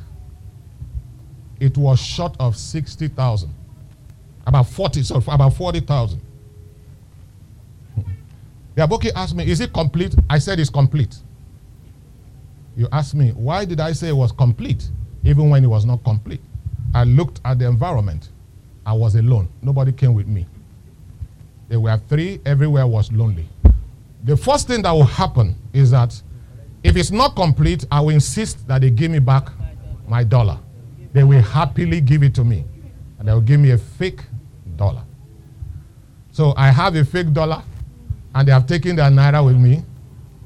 it 1.60 1.76
was 1.78 2.00
short 2.00 2.34
of 2.40 2.56
60,000. 2.56 3.54
About 4.46 4.66
40, 4.68 5.02
so 5.02 5.16
about 5.16 5.54
40,000. 5.54 6.20
The 8.74 8.82
Aboki 8.86 9.10
asked 9.14 9.36
me, 9.36 9.48
Is 9.48 9.60
it 9.60 9.72
complete? 9.72 10.14
I 10.28 10.38
said 10.38 10.58
it's 10.58 10.70
complete. 10.70 11.16
You 12.76 12.88
asked 12.90 13.14
me, 13.14 13.30
Why 13.30 13.64
did 13.64 13.78
I 13.78 13.92
say 13.92 14.08
it 14.08 14.16
was 14.16 14.32
complete, 14.32 14.88
even 15.24 15.50
when 15.50 15.62
it 15.62 15.68
was 15.68 15.84
not 15.84 16.02
complete? 16.02 16.40
I 16.92 17.04
looked 17.04 17.40
at 17.44 17.58
the 17.58 17.66
environment. 17.66 18.30
I 18.84 18.92
was 18.94 19.14
alone. 19.14 19.48
Nobody 19.62 19.92
came 19.92 20.14
with 20.14 20.26
me. 20.26 20.46
There 21.68 21.78
were 21.78 21.96
three, 22.08 22.40
everywhere 22.44 22.86
was 22.86 23.12
lonely. 23.12 23.46
The 24.24 24.36
first 24.36 24.66
thing 24.66 24.82
that 24.82 24.90
will 24.90 25.04
happen 25.04 25.54
is 25.72 25.92
that 25.92 26.20
if 26.82 26.96
it's 26.96 27.10
not 27.10 27.36
complete, 27.36 27.84
I 27.90 28.00
will 28.00 28.10
insist 28.10 28.66
that 28.68 28.80
they 28.80 28.90
give 28.90 29.10
me 29.10 29.18
back 29.18 29.48
my 30.08 30.24
dollar. 30.24 30.58
They 31.12 31.24
will 31.24 31.42
happily 31.42 32.00
give 32.00 32.22
it 32.22 32.34
to 32.36 32.44
me. 32.44 32.64
And 33.18 33.28
they 33.28 33.32
will 33.32 33.40
give 33.40 33.60
me 33.60 33.70
a 33.70 33.78
fake 33.78 34.22
dollar. 34.76 35.02
So 36.32 36.54
I 36.56 36.68
have 36.68 36.94
a 36.96 37.04
fake 37.04 37.32
dollar, 37.32 37.62
and 38.34 38.48
they 38.48 38.52
have 38.52 38.66
taken 38.66 38.96
their 38.96 39.10
naira 39.10 39.44
with 39.44 39.56
me. 39.56 39.84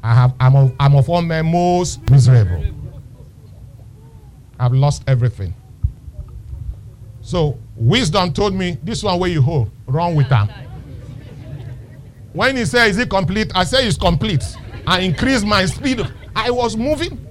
I 0.03 0.15
have, 0.15 0.35
I'm, 0.41 0.57
of, 0.57 0.75
I'm 0.81 0.97
of 0.97 1.09
all 1.09 1.23
men 1.23 1.51
most 1.51 2.09
miserable. 2.11 2.65
I've 4.59 4.73
lost 4.73 5.03
everything. 5.07 5.55
So 7.21 7.59
wisdom 7.77 8.33
told 8.33 8.55
me, 8.55 8.77
this 8.83 9.03
one 9.03 9.19
where 9.19 9.31
you 9.31 9.41
hold, 9.41 9.71
wrong 9.87 10.15
with 10.15 10.29
them. 10.29 10.49
When 12.33 12.57
he 12.57 12.65
said, 12.65 12.89
Is 12.89 12.99
it 12.99 13.09
complete? 13.09 13.53
I 13.55 13.65
said, 13.65 13.85
It's 13.85 13.97
complete. 13.97 14.45
I 14.87 15.01
increased 15.01 15.47
my 15.47 15.65
speed. 15.67 16.07
I 16.45 16.51
was 16.51 16.77
moving. 16.77 17.27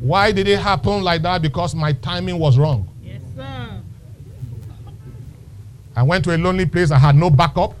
Why 0.00 0.32
did 0.32 0.48
it 0.48 0.58
happen 0.58 1.02
like 1.04 1.22
that? 1.22 1.40
Because 1.40 1.72
my 1.72 1.92
timing 1.92 2.40
was 2.40 2.58
wrong. 2.58 2.88
Yes, 3.00 3.22
sir. 3.36 3.80
I 5.94 6.02
went 6.02 6.24
to 6.24 6.34
a 6.34 6.36
lonely 6.36 6.66
place. 6.66 6.90
I 6.90 6.98
had 6.98 7.14
no 7.14 7.30
backup. 7.30 7.74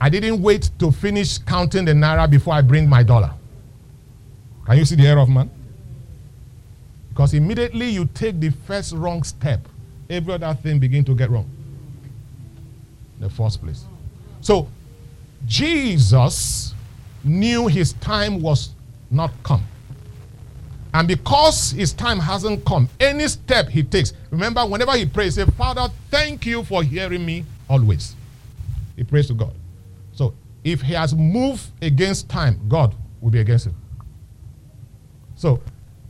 I 0.00 0.08
didn't 0.08 0.40
wait 0.40 0.70
to 0.78 0.90
finish 0.90 1.36
counting 1.36 1.84
the 1.84 1.92
naira 1.92 2.28
before 2.28 2.54
I 2.54 2.62
bring 2.62 2.88
my 2.88 3.02
dollar. 3.02 3.34
Can 4.64 4.78
you 4.78 4.86
see 4.86 4.96
the 4.96 5.06
error 5.06 5.20
of 5.20 5.28
man? 5.28 5.50
Because 7.10 7.34
immediately 7.34 7.90
you 7.90 8.06
take 8.06 8.40
the 8.40 8.48
first 8.66 8.94
wrong 8.94 9.22
step, 9.22 9.68
every 10.08 10.32
other 10.32 10.54
thing 10.54 10.78
begin 10.78 11.04
to 11.04 11.14
get 11.14 11.28
wrong. 11.28 11.48
In 13.16 13.28
the 13.28 13.30
first 13.30 13.62
place. 13.62 13.84
So 14.44 14.68
Jesus 15.46 16.74
knew 17.24 17.66
his 17.66 17.94
time 17.94 18.42
was 18.42 18.74
not 19.10 19.32
come. 19.42 19.64
And 20.92 21.08
because 21.08 21.70
his 21.70 21.94
time 21.94 22.18
hasn't 22.18 22.62
come, 22.66 22.90
any 23.00 23.26
step 23.26 23.70
he 23.70 23.82
takes, 23.82 24.12
remember, 24.30 24.60
whenever 24.66 24.92
he 24.92 25.06
prays, 25.06 25.36
say, 25.36 25.46
Father, 25.46 25.88
thank 26.10 26.44
you 26.44 26.62
for 26.62 26.82
hearing 26.82 27.24
me 27.24 27.46
always. 27.70 28.14
He 28.96 29.02
prays 29.02 29.28
to 29.28 29.34
God. 29.34 29.54
So 30.12 30.34
if 30.62 30.82
he 30.82 30.92
has 30.92 31.14
moved 31.14 31.64
against 31.80 32.28
time, 32.28 32.60
God 32.68 32.94
will 33.22 33.30
be 33.30 33.40
against 33.40 33.66
him. 33.66 33.74
So 35.36 35.62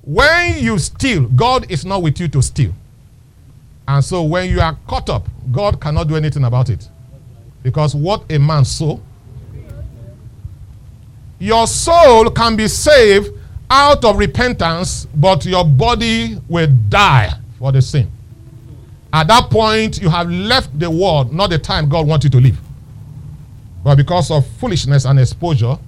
when 0.02 0.58
you 0.58 0.76
steal, 0.80 1.28
God 1.28 1.70
is 1.70 1.84
not 1.84 2.02
with 2.02 2.18
you 2.18 2.26
to 2.28 2.42
steal. 2.42 2.72
And 3.86 4.04
so 4.04 4.24
when 4.24 4.50
you 4.50 4.60
are 4.60 4.76
caught 4.88 5.08
up, 5.08 5.28
God 5.52 5.80
cannot 5.80 6.08
do 6.08 6.16
anything 6.16 6.42
about 6.42 6.68
it. 6.68 6.88
Because 7.64 7.94
what 7.96 8.30
a 8.30 8.38
man 8.38 8.64
sow, 8.64 9.00
your 11.40 11.66
soul 11.66 12.30
can 12.30 12.54
be 12.56 12.68
saved 12.68 13.30
out 13.70 14.04
of 14.04 14.18
repentance, 14.18 15.06
but 15.16 15.44
your 15.46 15.64
body 15.64 16.38
will 16.48 16.68
die 16.88 17.32
for 17.58 17.72
the 17.72 17.82
sin. 17.82 18.08
At 19.12 19.28
that 19.28 19.50
point, 19.50 20.00
you 20.00 20.10
have 20.10 20.30
left 20.30 20.78
the 20.78 20.90
world, 20.90 21.32
not 21.32 21.50
the 21.50 21.58
time 21.58 21.88
God 21.88 22.06
wants 22.06 22.24
you 22.24 22.30
to 22.30 22.40
live. 22.40 22.60
But 23.82 23.96
because 23.96 24.30
of 24.30 24.46
foolishness 24.58 25.06
and 25.06 25.18
exposure, 25.18 25.78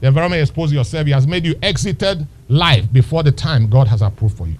the 0.00 0.08
environment 0.08 0.42
exposed 0.42 0.74
yourself, 0.74 1.06
He 1.06 1.12
has 1.12 1.26
made 1.26 1.44
you 1.44 1.54
exited 1.62 2.26
life 2.48 2.92
before 2.92 3.22
the 3.22 3.32
time 3.32 3.70
God 3.70 3.86
has 3.86 4.02
approved 4.02 4.36
for 4.36 4.48
you. 4.48 4.56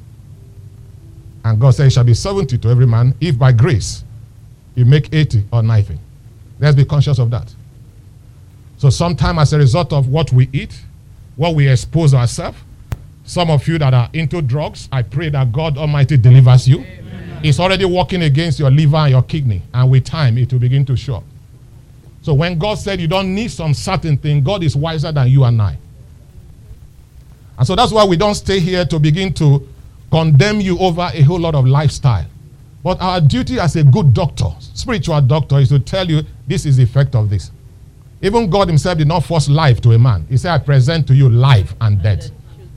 And 1.45 1.61
God 1.61 1.71
said, 1.75 1.87
It 1.87 1.91
shall 1.91 2.05
be 2.05 2.15
70 2.15 2.57
to 2.59 2.69
every 2.69 2.87
man, 2.87 3.15
if 3.21 3.37
by 3.37 3.51
grace 3.51 4.05
you 4.77 4.85
make 4.85 5.13
80 5.13 5.45
or 5.53 5.63
90. 5.63 5.99
Let's 6.63 6.77
be 6.77 6.85
conscious 6.85 7.19
of 7.19 7.29
that. 7.33 7.53
So, 8.79 8.89
sometime 8.89 9.41
as 9.41 9.53
a 9.53 9.59
result 9.59 9.93
of 9.93 10.07
what 10.07 10.33
we 10.33 10.49
eat, 10.53 10.81
what 11.35 11.57
we 11.57 11.69
expose 11.69 12.15
ourselves, 12.15 12.57
some 13.25 13.51
of 13.51 13.67
you 13.67 13.79
that 13.79 13.93
are 13.93 14.09
into 14.13 14.41
drugs, 14.41 14.89
I 14.93 15.03
pray 15.03 15.29
that 15.31 15.51
God 15.51 15.77
Almighty 15.77 16.17
delivers 16.17 16.69
you. 16.69 16.79
Amen. 16.79 17.41
It's 17.43 17.59
already 17.59 17.85
working 17.85 18.23
against 18.23 18.61
your 18.61 18.71
liver 18.71 18.97
and 18.97 19.11
your 19.11 19.23
kidney, 19.25 19.63
and 19.75 19.91
with 19.91 20.05
time 20.05 20.39
it 20.39 20.53
will 20.53 20.61
begin 20.61 20.85
to 20.87 20.97
show 20.97 21.17
up. 21.17 21.25
So 22.23 22.33
when 22.33 22.61
God 22.61 22.77
said 22.77 23.01
you 23.01 23.09
don't 23.09 23.35
need 23.35 23.51
some 23.51 23.75
certain 23.75 24.17
thing, 24.17 24.45
God 24.45 24.63
is 24.63 24.77
wiser 24.77 25.11
than 25.11 25.27
you 25.27 25.43
and 25.43 25.61
I. 25.61 25.77
And 27.59 27.67
so 27.67 27.75
that's 27.75 27.91
why 27.91 28.05
we 28.05 28.17
don't 28.17 28.37
stay 28.37 28.61
here 28.61 28.85
to 28.85 29.01
begin 29.01 29.35
to 29.35 29.69
condemn 30.13 30.61
you 30.61 30.79
over 30.79 31.11
a 31.13 31.23
whole 31.23 31.41
lot 31.41 31.57
of 31.57 31.67
lifestyle. 31.67 32.27
But 32.83 33.01
our 33.01 33.21
duty 33.21 33.61
as 33.61 33.77
a 33.77 33.85
good 33.85 34.13
doctor, 34.13 34.47
spiritual 34.59 35.21
doctor, 35.21 35.59
is 35.59 35.69
to 35.69 35.79
tell 35.79 36.09
you 36.09 36.23
this 36.47 36.67
is 36.67 36.79
the 36.79 36.83
effect 36.83 37.15
of 37.15 37.31
this. 37.31 37.51
Even 38.21 38.51
God 38.51 38.69
Himself 38.69 38.99
did 38.99 39.09
not 39.09 39.25
force 39.25 39.49
life 39.49 39.81
to 39.83 39.93
a 39.93 39.99
man. 39.99 40.27
He 40.29 40.37
said, 40.37 40.53
I 40.53 40.59
present 40.59 41.07
to 41.09 41.15
you 41.15 41.29
life 41.29 41.75
and 41.81 42.03
death. 42.03 42.31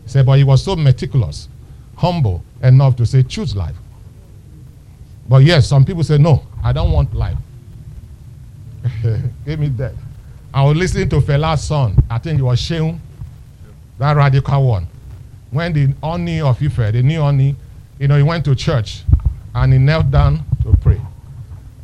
He 0.03 0.09
said, 0.09 0.25
but 0.25 0.37
He 0.37 0.43
was 0.43 0.63
so 0.63 0.75
meticulous, 0.75 1.49
humble 1.95 2.43
enough 2.61 2.95
to 2.97 3.05
say, 3.05 3.23
choose 3.23 3.55
life. 3.55 3.75
But 5.27 5.43
yes, 5.43 5.67
some 5.67 5.85
people 5.85 6.03
say, 6.03 6.17
no, 6.17 6.43
I 6.63 6.71
don't 6.71 6.91
want 6.91 7.13
life. 7.15 7.37
Give 9.45 9.59
me 9.59 9.69
death. 9.69 9.95
I 10.53 10.63
was 10.63 10.77
listening 10.77 11.09
to 11.09 11.19
Fela's 11.19 11.63
son. 11.63 11.95
I 12.09 12.19
think 12.19 12.39
it 12.39 12.43
was 12.43 12.61
Seun, 12.61 12.99
that 13.97 14.15
radical 14.15 14.67
one. 14.67 14.87
When 15.49 15.73
the 15.73 15.93
Oni 16.01 16.41
of 16.41 16.61
Ife, 16.61 16.91
the 16.93 17.01
new 17.01 17.19
Oni, 17.19 17.55
you 17.99 18.07
know, 18.07 18.17
he 18.17 18.23
went 18.23 18.45
to 18.45 18.55
church 18.55 19.03
and 19.55 19.73
he 19.73 19.79
knelt 19.79 20.11
down 20.11 20.45
to 20.61 20.77
pray. 20.77 21.01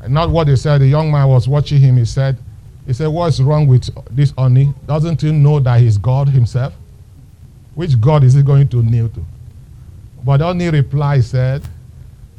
And 0.02 0.14
not 0.14 0.30
what 0.30 0.46
they 0.46 0.56
said. 0.56 0.82
The 0.82 0.88
young 0.88 1.12
man 1.12 1.28
was 1.28 1.48
watching 1.48 1.80
him. 1.80 1.98
He 1.98 2.06
said, 2.06 2.38
he 2.86 2.94
said, 2.94 3.08
what's 3.08 3.40
wrong 3.40 3.66
with 3.66 3.90
this 4.16 4.34
Oni? 4.38 4.74
Doesn't 4.86 5.22
he 5.22 5.32
know 5.32 5.60
that 5.60 5.80
he's 5.80 5.98
God 5.98 6.30
himself? 6.30 6.74
Which 7.74 8.00
God 8.00 8.24
is 8.24 8.36
he 8.36 8.44
going 8.44 8.68
to 8.70 8.84
kneel 8.84 9.10
to? 9.10 9.26
But 10.24 10.42
Oni 10.42 10.70
replied, 10.70 11.24
said, 11.24 11.64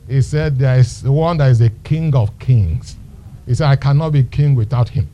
he 0.09 0.23
said, 0.23 0.59
there 0.59 0.79
is 0.79 1.03
one 1.03 1.39
that 1.39 1.51
is 1.51 1.61
a 1.61 1.71
king 1.71 2.15
of 2.15 2.39
kings 2.39 2.97
he 3.47 3.55
said, 3.55 3.69
I 3.69 3.77
cannot 3.77 4.11
be 4.11 4.23
king 4.25 4.55
without 4.55 4.89
him. 4.89 5.09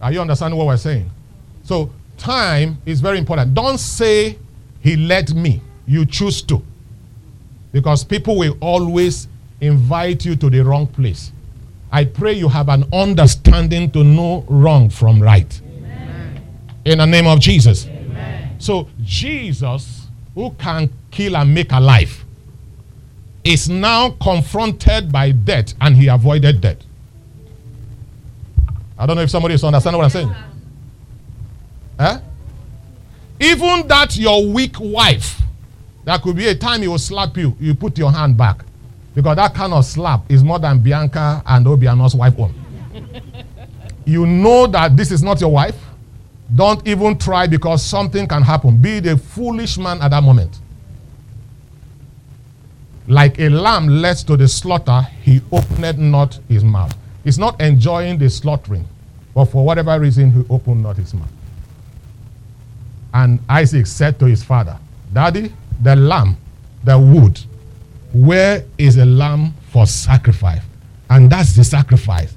Are 0.00 0.12
you 0.12 0.20
understanding 0.20 0.58
what 0.58 0.66
we're 0.66 0.76
saying? 0.76 1.10
So, 1.62 1.90
time 2.16 2.78
is 2.86 3.00
very 3.00 3.18
important. 3.18 3.54
Don't 3.54 3.78
say, 3.78 4.38
He 4.80 4.96
led 4.96 5.34
me. 5.34 5.60
You 5.86 6.06
choose 6.06 6.42
to. 6.42 6.62
Because 7.72 8.04
people 8.04 8.36
will 8.38 8.56
always 8.60 9.28
invite 9.60 10.24
you 10.24 10.36
to 10.36 10.50
the 10.50 10.60
wrong 10.60 10.86
place. 10.86 11.32
I 11.90 12.04
pray 12.04 12.34
you 12.34 12.48
have 12.48 12.68
an 12.68 12.84
understanding 12.92 13.90
to 13.92 14.04
know 14.04 14.44
wrong 14.48 14.90
from 14.90 15.22
right. 15.22 15.60
Amen. 15.64 16.42
In 16.84 16.98
the 16.98 17.06
name 17.06 17.26
of 17.26 17.40
Jesus. 17.40 17.86
Amen. 17.86 18.56
So, 18.58 18.88
Jesus, 19.02 20.06
who 20.34 20.50
can 20.52 20.90
kill 21.10 21.36
and 21.36 21.52
make 21.52 21.72
alive, 21.72 22.24
is 23.44 23.68
now 23.68 24.10
confronted 24.20 25.10
by 25.10 25.30
death 25.30 25.74
and 25.80 25.96
he 25.96 26.08
avoided 26.08 26.60
death. 26.60 26.78
I 28.98 29.06
don't 29.06 29.16
know 29.16 29.22
if 29.22 29.30
somebody 29.30 29.54
is 29.54 29.64
understanding 29.64 29.98
what 29.98 30.04
I'm 30.04 30.10
saying. 30.10 30.34
Eh? 31.98 32.18
Even 33.40 33.86
that 33.88 34.16
your 34.16 34.46
weak 34.46 34.78
wife, 34.78 35.40
there 36.08 36.18
could 36.20 36.36
be 36.36 36.46
a 36.48 36.54
time 36.54 36.80
he 36.80 36.88
will 36.88 36.96
slap 36.96 37.36
you, 37.36 37.54
you 37.60 37.74
put 37.74 37.98
your 37.98 38.10
hand 38.10 38.34
back. 38.34 38.64
Because 39.14 39.36
that 39.36 39.52
kind 39.52 39.74
of 39.74 39.84
slap 39.84 40.22
is 40.30 40.42
more 40.42 40.58
than 40.58 40.78
Bianca 40.78 41.42
and 41.44 41.66
Obiano's 41.66 42.14
wife 42.14 42.34
one. 42.34 42.54
you 44.06 44.24
know 44.24 44.66
that 44.68 44.96
this 44.96 45.10
is 45.10 45.22
not 45.22 45.38
your 45.38 45.50
wife. 45.52 45.76
Don't 46.56 46.86
even 46.88 47.18
try 47.18 47.46
because 47.46 47.84
something 47.84 48.26
can 48.26 48.40
happen. 48.40 48.80
Be 48.80 49.00
the 49.00 49.18
foolish 49.18 49.76
man 49.76 50.00
at 50.00 50.12
that 50.12 50.22
moment. 50.22 50.60
Like 53.06 53.38
a 53.38 53.50
lamb 53.50 53.86
led 53.86 54.16
to 54.28 54.36
the 54.38 54.48
slaughter, 54.48 55.02
he 55.20 55.42
opened 55.52 56.10
not 56.10 56.38
his 56.48 56.64
mouth. 56.64 56.96
He's 57.22 57.38
not 57.38 57.60
enjoying 57.60 58.16
the 58.16 58.30
slaughtering, 58.30 58.88
but 59.34 59.44
for 59.44 59.62
whatever 59.62 60.00
reason, 60.00 60.30
he 60.32 60.42
opened 60.48 60.82
not 60.84 60.96
his 60.96 61.12
mouth. 61.12 61.28
And 63.12 63.40
Isaac 63.46 63.86
said 63.86 64.18
to 64.20 64.24
his 64.24 64.42
father, 64.42 64.78
Daddy, 65.12 65.52
the 65.80 65.96
lamb, 65.96 66.36
the 66.84 66.98
wood, 66.98 67.40
where 68.12 68.64
is 68.78 68.96
a 68.96 69.04
lamb 69.04 69.54
for 69.70 69.86
sacrifice? 69.86 70.62
And 71.10 71.30
that's 71.30 71.54
the 71.54 71.64
sacrifice. 71.64 72.34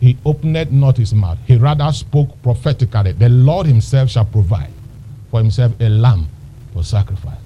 He 0.00 0.16
opened 0.24 0.72
not 0.72 0.96
his 0.96 1.12
mouth. 1.12 1.38
He 1.46 1.56
rather 1.56 1.90
spoke 1.92 2.40
prophetically. 2.42 3.12
The 3.12 3.28
Lord 3.28 3.66
himself 3.66 4.10
shall 4.10 4.24
provide 4.24 4.70
for 5.30 5.40
himself 5.40 5.72
a 5.80 5.88
lamb 5.88 6.28
for 6.72 6.84
sacrifice. 6.84 7.38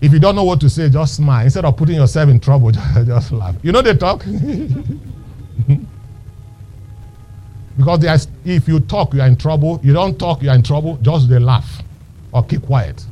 If 0.00 0.12
you 0.12 0.18
don't 0.18 0.34
know 0.34 0.44
what 0.44 0.60
to 0.60 0.68
say, 0.68 0.90
just 0.90 1.14
smile. 1.16 1.44
Instead 1.44 1.64
of 1.64 1.76
putting 1.76 1.94
yourself 1.96 2.28
in 2.28 2.40
trouble, 2.40 2.70
just 3.06 3.32
laugh. 3.32 3.54
You 3.62 3.72
know 3.72 3.82
they 3.82 3.94
talk? 3.96 4.24
because 7.76 8.28
if 8.44 8.68
you 8.68 8.80
talk, 8.80 9.14
you 9.14 9.20
are 9.22 9.26
in 9.26 9.36
trouble. 9.36 9.80
You 9.82 9.92
don't 9.92 10.18
talk, 10.18 10.42
you 10.42 10.50
are 10.50 10.56
in 10.56 10.62
trouble. 10.62 10.98
Just 10.98 11.28
they 11.28 11.38
laugh 11.38 11.82
or 12.32 12.44
keep 12.44 12.62
quiet. 12.62 13.06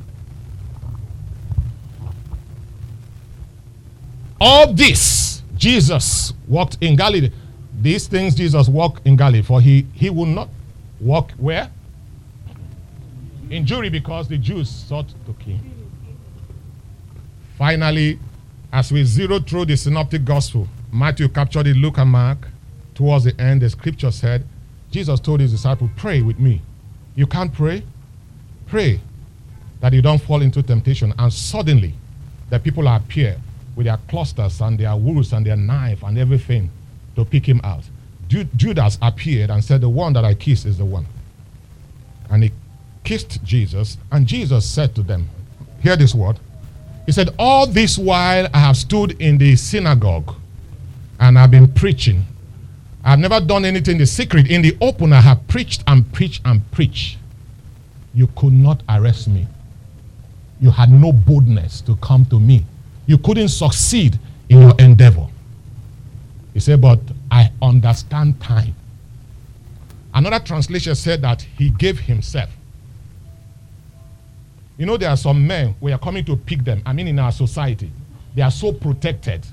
All 4.41 4.73
this, 4.73 5.43
Jesus 5.57 6.33
walked 6.49 6.79
in 6.81 6.97
Galilee. 6.97 7.31
These 7.81 8.07
things 8.07 8.35
Jesus 8.35 8.69
walked 8.69 9.07
in 9.07 9.17
Galilee, 9.17 9.43
for 9.43 9.61
he, 9.61 9.87
he 9.95 10.11
would 10.11 10.29
not 10.29 10.49
walk 11.01 11.33
where? 11.33 11.71
In 13.51 13.65
Jewry, 13.65 13.91
because 13.91 14.29
the 14.29 14.39
Jews 14.39 14.69
sought 14.69 15.09
to 15.09 15.33
kill 15.35 15.57
him. 15.57 15.91
Finally, 17.59 18.19
as 18.73 18.91
we 18.91 19.05
zero 19.05 19.39
through 19.39 19.67
the 19.67 19.77
synoptic 19.77 20.25
gospel, 20.25 20.67
Matthew 20.93 21.29
captured 21.29 21.67
it, 21.67 21.77
Luke 21.77 21.99
and 21.99 22.11
Mark. 22.11 22.49
Towards 22.95 23.25
the 23.25 23.41
end, 23.41 23.63
the 23.63 23.71
scripture 23.71 24.11
said, 24.11 24.45
Jesus 24.91 25.21
told 25.21 25.41
his 25.41 25.53
disciples, 25.53 25.91
Pray 25.97 26.23
with 26.23 26.39
me. 26.39 26.63
You 27.15 27.27
can't 27.27 27.53
pray? 27.53 27.85
Pray 28.67 29.01
that 29.81 29.93
you 29.93 30.03
don't 30.03 30.21
fall 30.21 30.43
into 30.43 30.63
temptation. 30.63 31.13
And 31.19 31.33
suddenly, 31.33 31.95
the 32.51 32.59
people 32.59 32.87
appear 32.89 33.37
with 33.77 33.87
their 33.87 33.99
clusters 34.09 34.61
and 34.61 34.79
their 34.79 34.97
wools 34.97 35.33
and 35.33 35.47
their 35.47 35.57
knife 35.57 36.03
and 36.03 36.19
everything 36.19 36.71
to 37.17 37.25
pick 37.25 37.49
him 37.49 37.61
out. 37.65 37.85
Judas 38.29 38.99
appeared 39.03 39.51
and 39.51 39.63
said, 39.63 39.81
The 39.81 39.89
one 39.89 40.13
that 40.15 40.25
I 40.25 40.35
kiss 40.35 40.65
is 40.65 40.79
the 40.79 40.85
one. 40.85 41.07
And 42.31 42.43
he 42.43 42.53
kissed 43.05 43.45
Jesus, 43.45 43.99
and 44.11 44.27
Jesus 44.27 44.69
said 44.69 44.95
to 44.95 45.03
them, 45.03 45.29
Hear 45.83 45.97
this 45.97 46.15
word 46.15 46.39
he 47.07 47.13
said, 47.13 47.31
All 47.39 47.67
this 47.67 47.99
while 47.99 48.49
I 48.53 48.59
have 48.59 48.77
stood 48.77 49.21
in 49.21 49.39
the 49.39 49.57
synagogue 49.57 50.35
and 51.21 51.39
I've 51.39 51.51
been 51.51 51.69
preaching. 51.69 52.25
I've 53.05 53.19
never 53.19 53.41
done 53.41 53.65
anything 53.65 53.97
in 53.97 53.99
the 53.99 54.07
secret. 54.07 54.51
In 54.51 54.63
the 54.63 54.77
open, 54.81 55.13
I 55.13 55.21
have 55.21 55.47
preached 55.47 55.85
and 55.87 56.11
preached 56.13 56.41
and 56.45 56.71
preached. 56.73 57.19
You 58.15 58.29
could 58.29 58.55
not 58.55 58.83
arrest 58.89 59.29
me. 59.29 59.47
You 60.61 60.71
had 60.71 60.91
no 60.91 61.13
boldness 61.13 61.83
to 61.83 61.97
come 61.97 62.25
to 62.27 62.41
me. 62.41 62.65
You 63.07 63.19
couldn't 63.19 63.49
succeed 63.49 64.19
in 64.49 64.61
your 64.61 64.75
endeavor. 64.79 65.27
He 66.53 66.61
said, 66.61 66.81
But 66.81 67.01
I 67.31 67.51
understand 67.61 68.41
time. 68.41 68.75
Another 70.15 70.39
translation 70.39 70.95
said 70.95 71.23
that 71.23 71.43
he 71.43 71.71
gave 71.71 71.99
himself. 71.99 72.49
You 74.77 74.87
know, 74.87 74.97
there 74.97 75.11
are 75.11 75.17
some 75.17 75.47
men, 75.47 75.75
we 75.81 75.93
are 75.93 75.99
coming 75.99 76.25
to 76.25 76.37
pick 76.37 76.65
them. 76.65 76.83
I 76.87 76.93
mean, 76.93 77.09
in 77.09 77.19
our 77.19 77.33
society, 77.33 77.91
they 78.35 78.43
are 78.43 78.51
so 78.51 78.73
protected. 78.73 79.47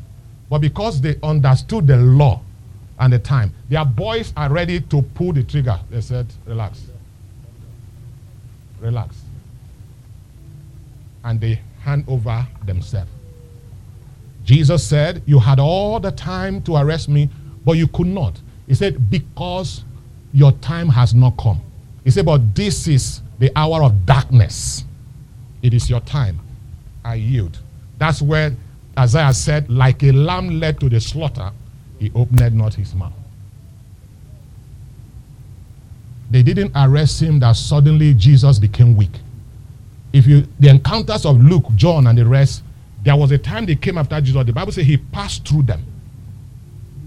But 0.50 0.60
because 0.60 1.02
they 1.02 1.18
understood 1.24 1.88
the 1.88 1.98
law 1.98 2.42
and 3.00 3.14
the 3.14 3.20
time, 3.20 3.54
their 3.70 3.86
boys 3.86 4.34
are 4.36 4.52
ready 4.52 4.82
to 4.82 5.02
pull 5.02 5.34
the 5.34 5.44
trigger. 5.44 5.80
They 5.90 6.02
said, 6.02 6.28
relax. 6.46 6.86
Relax. 8.80 9.22
And 11.24 11.40
they 11.40 11.62
hand 11.82 12.06
over 12.08 12.48
themselves. 12.66 13.10
Jesus 14.44 14.86
said, 14.86 15.22
You 15.26 15.40
had 15.40 15.60
all 15.60 16.00
the 16.00 16.12
time 16.12 16.62
to 16.64 16.76
arrest 16.76 17.10
me, 17.10 17.30
but 17.64 17.74
you 17.74 17.88
could 17.88 18.08
not. 18.08 18.40
He 18.68 18.74
said, 18.74 19.10
Because 19.10 19.84
your 20.34 20.52
time 20.54 20.90
has 20.90 21.14
not 21.14 21.38
come. 21.38 21.62
He 22.04 22.12
said, 22.12 22.26
But 22.26 22.56
this 22.56 22.88
is 22.88 23.22
the 23.40 23.52
hour 23.56 23.84
of 23.84 24.06
darkness 24.06 24.86
it 25.62 25.74
is 25.74 25.90
your 25.90 26.00
time. 26.02 26.40
I 27.04 27.16
yield. 27.16 27.60
That's 27.98 28.22
where 28.22 28.56
Isaiah 28.98 29.34
said, 29.34 29.70
like 29.70 30.04
a 30.04 30.12
lamb 30.12 30.60
led 30.60 30.80
to 30.80 30.90
the 30.90 31.00
slaughter, 31.00 31.52
he 32.00 32.12
opened 32.16 32.56
not 32.56 32.74
his 32.74 32.94
mouth. 32.96 33.14
They 36.30 36.44
didn't 36.44 36.72
arrest 36.76 37.22
him 37.22 37.40
that 37.40 37.54
suddenly 37.54 38.14
Jesus 38.14 38.58
became 38.58 38.96
weak. 38.96 39.12
If 40.14 40.26
you 40.26 40.48
the 40.60 40.70
encounters 40.70 41.26
of 41.26 41.42
Luke, 41.42 41.66
John, 41.76 42.08
and 42.08 42.18
the 42.18 42.26
rest, 42.26 42.64
there 43.04 43.16
was 43.16 43.32
a 43.32 43.38
time 43.38 43.66
they 43.66 43.76
came 43.76 43.98
after 43.98 44.20
Jesus. 44.22 44.46
The 44.46 44.54
Bible 44.54 44.72
says 44.72 44.86
he 44.86 44.98
passed 44.98 45.48
through 45.48 45.64
them. 45.64 45.84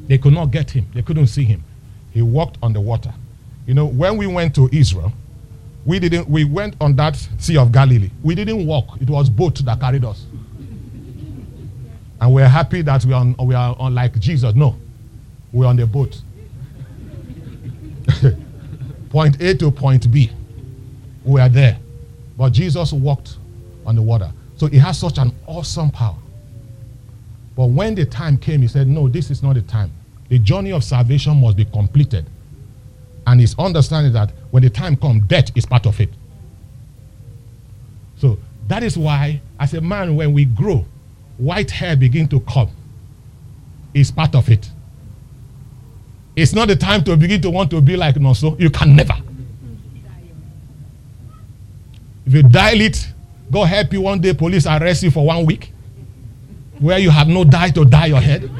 They 0.06 0.18
could 0.18 0.32
not 0.32 0.50
get 0.50 0.70
him, 0.70 0.86
they 0.94 1.02
couldn't 1.02 1.28
see 1.28 1.44
him. 1.44 1.64
He 2.10 2.22
walked 2.22 2.58
on 2.62 2.72
the 2.72 2.80
water. 2.80 3.12
You 3.66 3.74
know, 3.74 3.86
when 3.86 4.16
we 4.16 4.26
went 4.26 4.54
to 4.56 4.68
Israel, 4.72 5.12
we 5.86 5.98
didn't 5.98 6.28
we 6.28 6.44
went 6.44 6.76
on 6.80 6.96
that 6.96 7.16
Sea 7.38 7.58
of 7.58 7.72
Galilee. 7.72 8.10
We 8.22 8.34
didn't 8.34 8.66
walk, 8.66 9.00
it 9.00 9.08
was 9.08 9.30
boat 9.30 9.56
that 9.64 9.80
carried 9.80 10.04
us. 10.04 10.26
And 12.20 12.32
we're 12.32 12.48
happy 12.48 12.82
that 12.82 13.04
we 13.04 13.12
are 13.12 13.20
on, 13.20 13.36
we 13.44 13.54
are 13.54 13.76
on 13.78 13.94
like 13.94 14.18
Jesus. 14.18 14.54
No, 14.54 14.76
we're 15.52 15.66
on 15.66 15.76
the 15.76 15.86
boat. 15.86 16.20
point 19.10 19.40
A 19.40 19.54
to 19.56 19.70
point 19.70 20.10
B. 20.10 20.30
We 21.24 21.40
are 21.40 21.48
there. 21.48 21.78
But 22.36 22.52
Jesus 22.52 22.92
walked 22.92 23.38
on 23.86 23.94
the 23.94 24.02
water. 24.02 24.32
So 24.56 24.66
he 24.66 24.78
has 24.78 24.98
such 24.98 25.18
an 25.18 25.32
awesome 25.46 25.90
power. 25.90 26.16
But 27.56 27.66
when 27.66 27.94
the 27.94 28.04
time 28.04 28.36
came, 28.36 28.62
he 28.62 28.68
said, 28.68 28.88
No, 28.88 29.08
this 29.08 29.30
is 29.30 29.42
not 29.42 29.54
the 29.54 29.62
time. 29.62 29.92
The 30.28 30.38
journey 30.38 30.72
of 30.72 30.82
salvation 30.82 31.40
must 31.40 31.56
be 31.56 31.64
completed. 31.64 32.26
And 33.26 33.40
his 33.40 33.54
understanding 33.58 34.12
that 34.12 34.32
when 34.50 34.62
the 34.62 34.70
time 34.70 34.96
comes, 34.96 35.24
death 35.26 35.50
is 35.56 35.66
part 35.66 35.86
of 35.86 36.00
it. 36.00 36.10
So 38.16 38.38
that 38.68 38.82
is 38.82 38.96
why, 38.96 39.40
as 39.58 39.74
a 39.74 39.80
man, 39.80 40.16
when 40.16 40.32
we 40.32 40.44
grow, 40.44 40.84
white 41.38 41.70
hair 41.70 41.96
begin 41.96 42.28
to 42.28 42.40
come. 42.40 42.70
It's 43.92 44.10
part 44.10 44.34
of 44.34 44.48
it. 44.48 44.70
It's 46.36 46.52
not 46.52 46.68
the 46.68 46.76
time 46.76 47.04
to 47.04 47.16
begin 47.16 47.40
to 47.42 47.50
want 47.50 47.70
to 47.70 47.80
be 47.80 47.96
like 47.96 48.16
Nonso. 48.16 48.58
You 48.58 48.70
can 48.70 48.96
never. 48.96 49.14
If 52.26 52.34
you 52.34 52.42
dial 52.42 52.80
it, 52.80 53.06
God 53.54 53.66
help 53.68 53.92
you 53.92 54.00
one 54.00 54.20
day, 54.20 54.34
police 54.34 54.66
arrest 54.66 55.04
you 55.04 55.12
for 55.12 55.24
one 55.24 55.46
week, 55.46 55.72
where 56.80 56.98
you 56.98 57.08
have 57.08 57.28
no 57.28 57.44
dye 57.44 57.70
to 57.70 57.84
dye 57.84 58.06
your 58.06 58.20
head. 58.20 58.50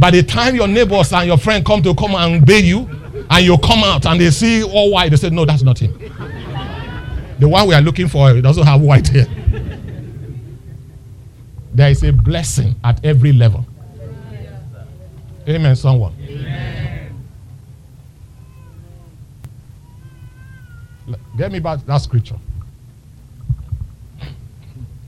By 0.00 0.10
the 0.10 0.22
time 0.22 0.54
your 0.54 0.66
neighbors 0.66 1.12
and 1.12 1.26
your 1.26 1.36
friend 1.36 1.62
come 1.62 1.82
to 1.82 1.94
come 1.94 2.14
and 2.14 2.46
bail 2.46 2.64
you, 2.64 2.88
and 3.28 3.44
you 3.44 3.58
come 3.58 3.84
out 3.84 4.06
and 4.06 4.18
they 4.18 4.30
see 4.30 4.62
all 4.62 4.92
white, 4.92 5.10
they 5.10 5.16
say, 5.16 5.28
No, 5.28 5.44
that's 5.44 5.62
not 5.62 5.78
him. 5.78 5.92
The 7.38 7.46
one 7.46 7.68
we 7.68 7.74
are 7.74 7.82
looking 7.82 8.08
for 8.08 8.40
doesn't 8.40 8.64
have 8.64 8.80
white 8.80 9.08
hair. 9.08 9.26
There 11.74 11.90
is 11.90 12.02
a 12.02 12.10
blessing 12.10 12.76
at 12.82 13.04
every 13.04 13.34
level. 13.34 13.66
Amen, 15.46 15.76
someone. 15.76 16.14
Amen. 16.26 17.14
Get 21.36 21.52
me 21.52 21.58
back 21.58 21.84
that 21.84 21.98
scripture. 21.98 22.38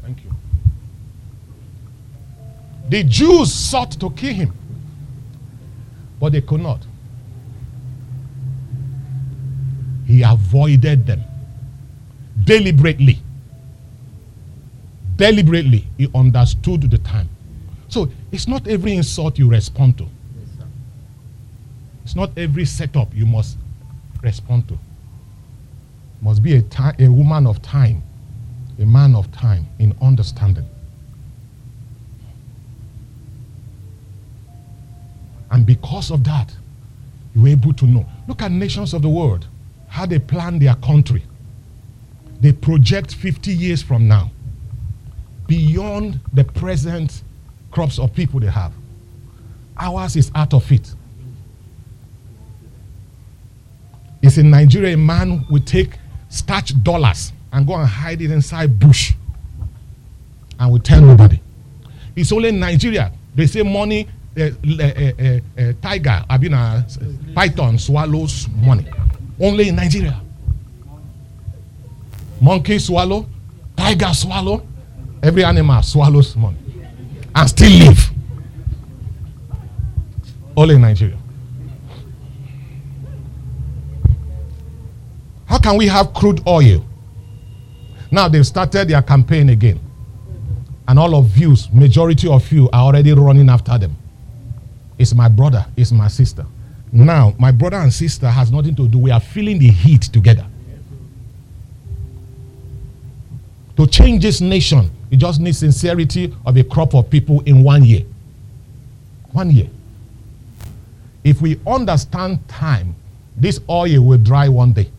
Thank 0.02 0.24
you. 0.24 0.32
The 2.92 3.02
Jews 3.04 3.50
sought 3.50 3.92
to 4.00 4.10
kill 4.10 4.34
him, 4.34 4.52
but 6.20 6.32
they 6.32 6.42
could 6.42 6.60
not. 6.60 6.86
He 10.06 10.22
avoided 10.22 11.06
them 11.06 11.22
deliberately 12.44 13.22
deliberately, 15.16 15.86
he 15.96 16.06
understood 16.14 16.90
the 16.90 16.98
time. 16.98 17.30
So 17.88 18.10
it's 18.30 18.46
not 18.46 18.66
every 18.68 18.92
insult 18.92 19.38
you 19.38 19.48
respond 19.48 19.96
to. 19.98 20.08
It's 22.04 22.14
not 22.14 22.36
every 22.36 22.66
setup 22.66 23.14
you 23.14 23.24
must 23.24 23.56
respond 24.22 24.68
to. 24.68 24.78
Must 26.20 26.42
be 26.42 26.56
a, 26.56 26.64
a 26.98 27.08
woman 27.08 27.46
of 27.46 27.62
time, 27.62 28.02
a 28.78 28.84
man 28.84 29.14
of 29.14 29.32
time 29.32 29.66
in 29.78 29.96
understanding. 30.02 30.68
And 35.52 35.66
because 35.66 36.10
of 36.10 36.24
that, 36.24 36.52
you 37.34 37.42
were 37.42 37.48
able 37.48 37.72
to 37.74 37.86
know. 37.86 38.06
Look 38.26 38.42
at 38.42 38.50
nations 38.50 38.94
of 38.94 39.02
the 39.02 39.08
world, 39.08 39.46
how 39.88 40.06
they 40.06 40.18
plan 40.18 40.58
their 40.58 40.74
country. 40.76 41.22
They 42.40 42.52
project 42.52 43.14
50 43.14 43.52
years 43.52 43.82
from 43.82 44.08
now 44.08 44.30
beyond 45.46 46.18
the 46.32 46.44
present 46.44 47.22
crops 47.70 47.98
of 47.98 48.14
people 48.14 48.40
they 48.40 48.48
have. 48.48 48.72
Ours 49.78 50.16
is 50.16 50.30
out 50.34 50.54
of 50.54 50.70
it. 50.72 50.94
It's 54.22 54.38
in 54.38 54.50
Nigeria, 54.50 54.94
a 54.94 54.96
man 54.96 55.44
will 55.50 55.60
take 55.62 55.98
starch 56.28 56.80
dollars 56.82 57.32
and 57.52 57.66
go 57.66 57.74
and 57.74 57.86
hide 57.88 58.22
it 58.22 58.30
inside 58.30 58.78
bush 58.78 59.12
and 60.58 60.72
will 60.72 60.78
tell 60.78 61.02
nobody. 61.02 61.40
It's 62.16 62.32
only 62.32 62.48
in 62.50 62.60
Nigeria. 62.60 63.12
They 63.34 63.46
say 63.46 63.62
money, 63.62 64.08
Eh, 64.34 64.50
eh, 64.80 65.40
eh, 65.56 65.72
tiger, 65.82 66.24
I 66.28 66.38
mean, 66.38 66.52
python 67.34 67.78
swallows 67.78 68.48
money. 68.56 68.86
Only 69.38 69.68
in 69.68 69.76
Nigeria. 69.76 70.20
Monkey 72.40 72.78
swallow, 72.78 73.26
tiger 73.76 74.12
swallow, 74.14 74.62
Every 75.22 75.44
animal 75.44 75.80
swallows 75.82 76.34
money 76.34 76.56
and 77.34 77.48
still 77.48 77.70
live. 77.86 78.10
All 80.56 80.68
in 80.68 80.80
Nigeria. 80.80 81.16
How 85.46 85.58
can 85.58 85.76
we 85.76 85.86
have 85.86 86.12
crude 86.12 86.40
oil? 86.46 86.84
Now 88.10 88.28
they've 88.28 88.46
started 88.46 88.88
their 88.88 89.00
campaign 89.02 89.48
again. 89.50 89.78
And 90.88 90.98
all 90.98 91.14
of 91.14 91.38
you, 91.38 91.54
majority 91.72 92.28
of 92.28 92.50
you, 92.50 92.68
are 92.70 92.82
already 92.86 93.12
running 93.12 93.48
after 93.48 93.78
them. 93.78 93.96
It's 94.98 95.14
my 95.14 95.28
brother, 95.28 95.66
it's 95.76 95.92
my 95.92 96.08
sister. 96.08 96.46
Now, 96.92 97.34
my 97.38 97.50
brother 97.50 97.78
and 97.78 97.92
sister 97.92 98.28
has 98.28 98.52
nothing 98.52 98.76
to 98.76 98.86
do. 98.86 98.98
We 98.98 99.10
are 99.10 99.20
feeling 99.20 99.58
the 99.58 99.68
heat 99.68 100.02
together. 100.02 100.46
To 103.76 103.86
change 103.86 104.22
this 104.22 104.40
nation, 104.42 104.90
you 105.10 105.16
just 105.16 105.40
need 105.40 105.56
sincerity 105.56 106.34
of 106.44 106.56
a 106.56 106.64
crop 106.64 106.94
of 106.94 107.08
people 107.08 107.40
in 107.46 107.62
one 107.62 107.84
year. 107.84 108.02
One 109.32 109.50
year. 109.50 109.68
If 111.24 111.40
we 111.40 111.58
understand 111.66 112.46
time, 112.48 112.94
this 113.36 113.60
oil 113.70 114.04
will 114.04 114.18
dry 114.18 114.48
one 114.48 114.72
day. 114.72 114.90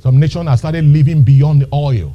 Some 0.00 0.20
nations 0.20 0.48
have 0.48 0.58
started 0.58 0.84
living 0.84 1.22
beyond 1.22 1.62
the 1.62 1.68
oil. 1.72 2.14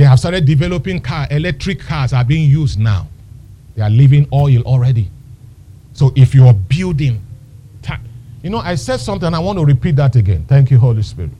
They 0.00 0.06
have 0.06 0.18
started 0.18 0.46
developing 0.46 1.02
car, 1.02 1.26
electric 1.30 1.78
cars 1.78 2.14
are 2.14 2.24
being 2.24 2.50
used 2.50 2.80
now. 2.80 3.06
They 3.76 3.82
are 3.82 3.90
leaving 3.90 4.26
oil 4.32 4.62
already. 4.62 5.10
So 5.92 6.10
if 6.16 6.34
you 6.34 6.46
are 6.46 6.54
building, 6.54 7.22
you 8.42 8.48
know, 8.48 8.60
I 8.60 8.76
said 8.76 8.96
something, 8.96 9.34
I 9.34 9.38
want 9.38 9.58
to 9.58 9.64
repeat 9.66 9.96
that 9.96 10.16
again. 10.16 10.46
Thank 10.48 10.70
you, 10.70 10.78
Holy 10.78 11.02
Spirit. 11.02 11.32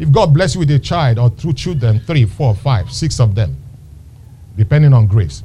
If 0.00 0.10
God 0.10 0.34
bless 0.34 0.56
you 0.56 0.58
with 0.58 0.70
a 0.72 0.80
child 0.80 1.20
or 1.20 1.30
two 1.30 1.52
children, 1.52 2.00
three, 2.00 2.24
four, 2.24 2.56
five, 2.56 2.90
six 2.90 3.20
of 3.20 3.36
them, 3.36 3.56
depending 4.56 4.92
on 4.92 5.06
grace, 5.06 5.44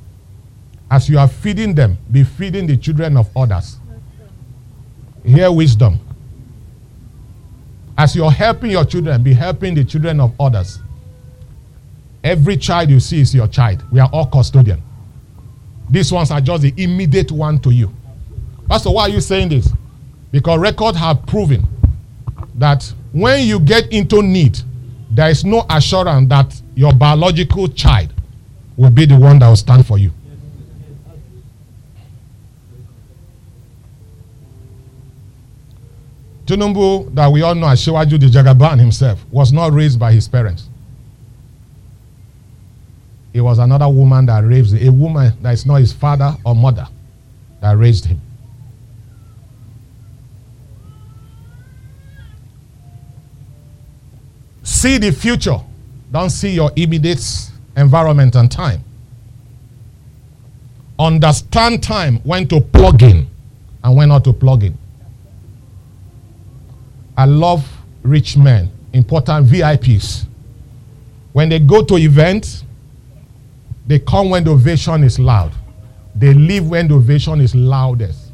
as 0.89 1.07
you 1.07 1.19
are 1.19 1.27
feeding 1.27 1.75
them, 1.75 1.95
be 2.11 2.23
feeding 2.23 2.65
the 2.65 2.75
children 2.75 3.17
of 3.17 3.29
others. 3.37 3.77
Hear 5.23 5.51
wisdom. 5.51 5.99
As 7.95 8.15
you're 8.15 8.31
helping 8.31 8.71
your 8.71 8.85
children, 8.85 9.21
be 9.21 9.33
helping 9.33 9.75
the 9.75 9.83
children 9.83 10.19
of 10.19 10.33
others. 10.39 10.79
Every 12.25 12.57
child 12.57 12.89
you 12.89 12.99
see 12.99 13.21
is 13.21 13.35
your 13.35 13.47
child. 13.47 13.83
We 13.91 13.99
are 13.99 14.09
all 14.11 14.25
custodian. 14.25 14.81
These 15.91 16.11
ones 16.11 16.31
are 16.31 16.41
just 16.41 16.63
the 16.63 16.73
immediate 16.75 17.31
one 17.31 17.59
to 17.59 17.69
you. 17.69 17.93
Pastor, 18.67 18.89
why 18.89 19.03
are 19.03 19.09
you 19.09 19.21
saying 19.21 19.49
this? 19.49 19.69
Because 20.31 20.59
records 20.59 20.97
have 20.97 21.23
proven 21.27 21.67
that 22.55 22.91
when 23.11 23.45
you 23.45 23.59
get 23.59 23.91
into 23.93 24.23
need, 24.23 24.57
there 25.11 25.29
is 25.29 25.45
no 25.45 25.67
assurance 25.69 26.27
that 26.29 26.59
your 26.73 26.93
biological 26.93 27.67
child 27.67 28.11
will 28.75 28.89
be 28.89 29.05
the 29.05 29.15
one 29.15 29.37
that 29.37 29.47
will 29.47 29.55
stand 29.55 29.85
for 29.85 29.99
you. 29.99 30.11
Tinubu, 36.47 37.13
that 37.13 37.31
we 37.31 37.43
all 37.43 37.53
know 37.53 37.67
as 37.67 37.85
Shiwaju 37.85 38.19
the 38.19 38.25
Jagaban 38.25 38.79
himself, 38.79 39.23
was 39.29 39.53
not 39.53 39.73
raised 39.73 39.99
by 39.99 40.11
his 40.11 40.27
parents. 40.27 40.69
It 43.35 43.41
was 43.41 43.59
another 43.59 43.89
woman 43.89 44.27
that 44.27 44.45
raised 44.45 44.73
him, 44.77 44.87
a 44.87 44.91
woman 44.93 45.33
that 45.41 45.51
is 45.51 45.65
not 45.65 45.81
his 45.81 45.91
father 45.91 46.37
or 46.45 46.55
mother 46.55 46.87
that 47.59 47.77
raised 47.77 48.05
him. 48.05 48.21
See 54.63 54.97
the 54.99 55.11
future. 55.11 55.57
Don't 56.13 56.29
see 56.29 56.51
your 56.53 56.71
immediate 56.77 57.21
environment 57.75 58.35
and 58.35 58.49
time. 58.49 58.81
understand 60.97 61.83
time 61.83 62.19
when 62.19 62.47
to 62.47 62.61
plug 62.61 63.03
in 63.03 63.27
and 63.83 63.97
when 63.97 64.07
not 64.07 64.23
to 64.23 64.31
plug 64.31 64.63
in. 64.63 64.77
I 67.17 67.25
love 67.25 67.69
rich 68.01 68.37
men, 68.37 68.71
important 68.93 69.47
VIPs. 69.47 70.25
When 71.33 71.49
they 71.49 71.59
go 71.59 71.83
to 71.83 71.97
events, 71.97 72.64
they 73.87 73.99
come 73.99 74.29
when 74.29 74.43
the 74.43 74.51
ovation 74.51 75.03
is 75.03 75.19
loud. 75.19 75.51
They 76.15 76.33
leave 76.33 76.67
when 76.67 76.87
the 76.87 76.95
ovation 76.95 77.41
is 77.41 77.53
loudest. 77.53 78.31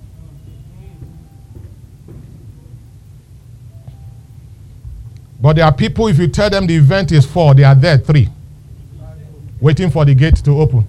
But 5.41 5.55
there 5.55 5.65
are 5.65 5.73
people, 5.73 6.07
if 6.07 6.19
you 6.19 6.27
tell 6.27 6.49
them 6.49 6.67
the 6.67 6.75
event 6.75 7.11
is 7.11 7.25
four, 7.25 7.55
they 7.55 7.63
are 7.63 7.73
there 7.73 7.97
three, 7.97 8.29
waiting 9.59 9.89
for 9.89 10.05
the 10.05 10.13
gate 10.13 10.35
to 10.35 10.51
open. 10.51 10.85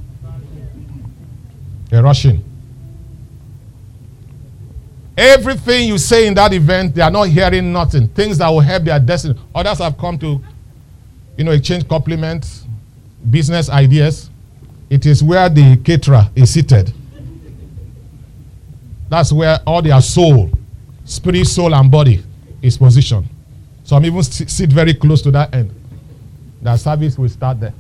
They're 1.88 2.02
rushing. 2.02 2.44
Everything 5.16 5.88
you 5.88 5.98
say 5.98 6.26
in 6.26 6.34
that 6.34 6.52
event, 6.52 6.94
they 6.94 7.02
are 7.02 7.10
not 7.10 7.28
hearing 7.28 7.72
nothing. 7.72 8.08
Things 8.08 8.38
that 8.38 8.48
will 8.48 8.60
help 8.60 8.84
their 8.84 8.98
destiny. 9.00 9.38
Others 9.54 9.78
have 9.78 9.96
come 9.96 10.18
to, 10.18 10.40
you 11.36 11.44
know, 11.44 11.52
exchange 11.52 11.88
compliments, 11.88 12.66
business 13.30 13.70
ideas. 13.70 14.30
It 14.92 15.06
is 15.06 15.22
where 15.22 15.48
the 15.48 15.78
caterer 15.78 16.28
is 16.36 16.52
seated. 16.52 16.92
That's 19.08 19.32
where 19.32 19.58
all 19.66 19.80
their 19.80 20.02
soul, 20.02 20.50
spirit, 21.06 21.46
soul, 21.46 21.74
and 21.74 21.90
body 21.90 22.22
is 22.60 22.76
positioned. 22.76 23.26
So 23.84 23.96
I'm 23.96 24.04
even 24.04 24.22
sit 24.22 24.70
very 24.70 24.92
close 24.92 25.22
to 25.22 25.30
that 25.30 25.54
end. 25.54 25.74
That 26.60 26.78
service 26.78 27.16
will 27.16 27.30
start 27.30 27.58
there. 27.58 27.72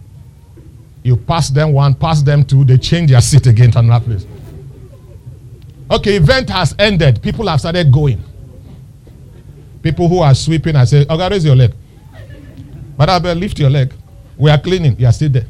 You 1.02 1.18
pass 1.18 1.50
them 1.50 1.74
one, 1.74 1.94
pass 1.94 2.22
them 2.22 2.46
two, 2.46 2.64
they 2.64 2.78
change 2.78 3.10
their 3.10 3.20
seat 3.20 3.46
again 3.46 3.72
to 3.72 3.80
another 3.80 4.02
place. 4.06 4.26
Okay, 5.90 6.16
event 6.16 6.48
has 6.48 6.74
ended. 6.78 7.20
People 7.20 7.46
have 7.48 7.60
started 7.60 7.92
going. 7.92 8.24
People 9.82 10.08
who 10.08 10.20
are 10.20 10.34
sweeping, 10.34 10.76
I 10.76 10.84
say, 10.84 11.04
okay, 11.10 11.28
raise 11.28 11.44
your 11.44 11.56
leg. 11.56 11.74
But 12.96 13.10
I 13.10 13.18
better 13.18 13.38
lift 13.38 13.58
your 13.58 13.68
leg. 13.68 13.92
We 14.38 14.50
are 14.50 14.58
cleaning. 14.58 14.98
You 14.98 15.08
are 15.08 15.12
still 15.12 15.28
there. 15.28 15.46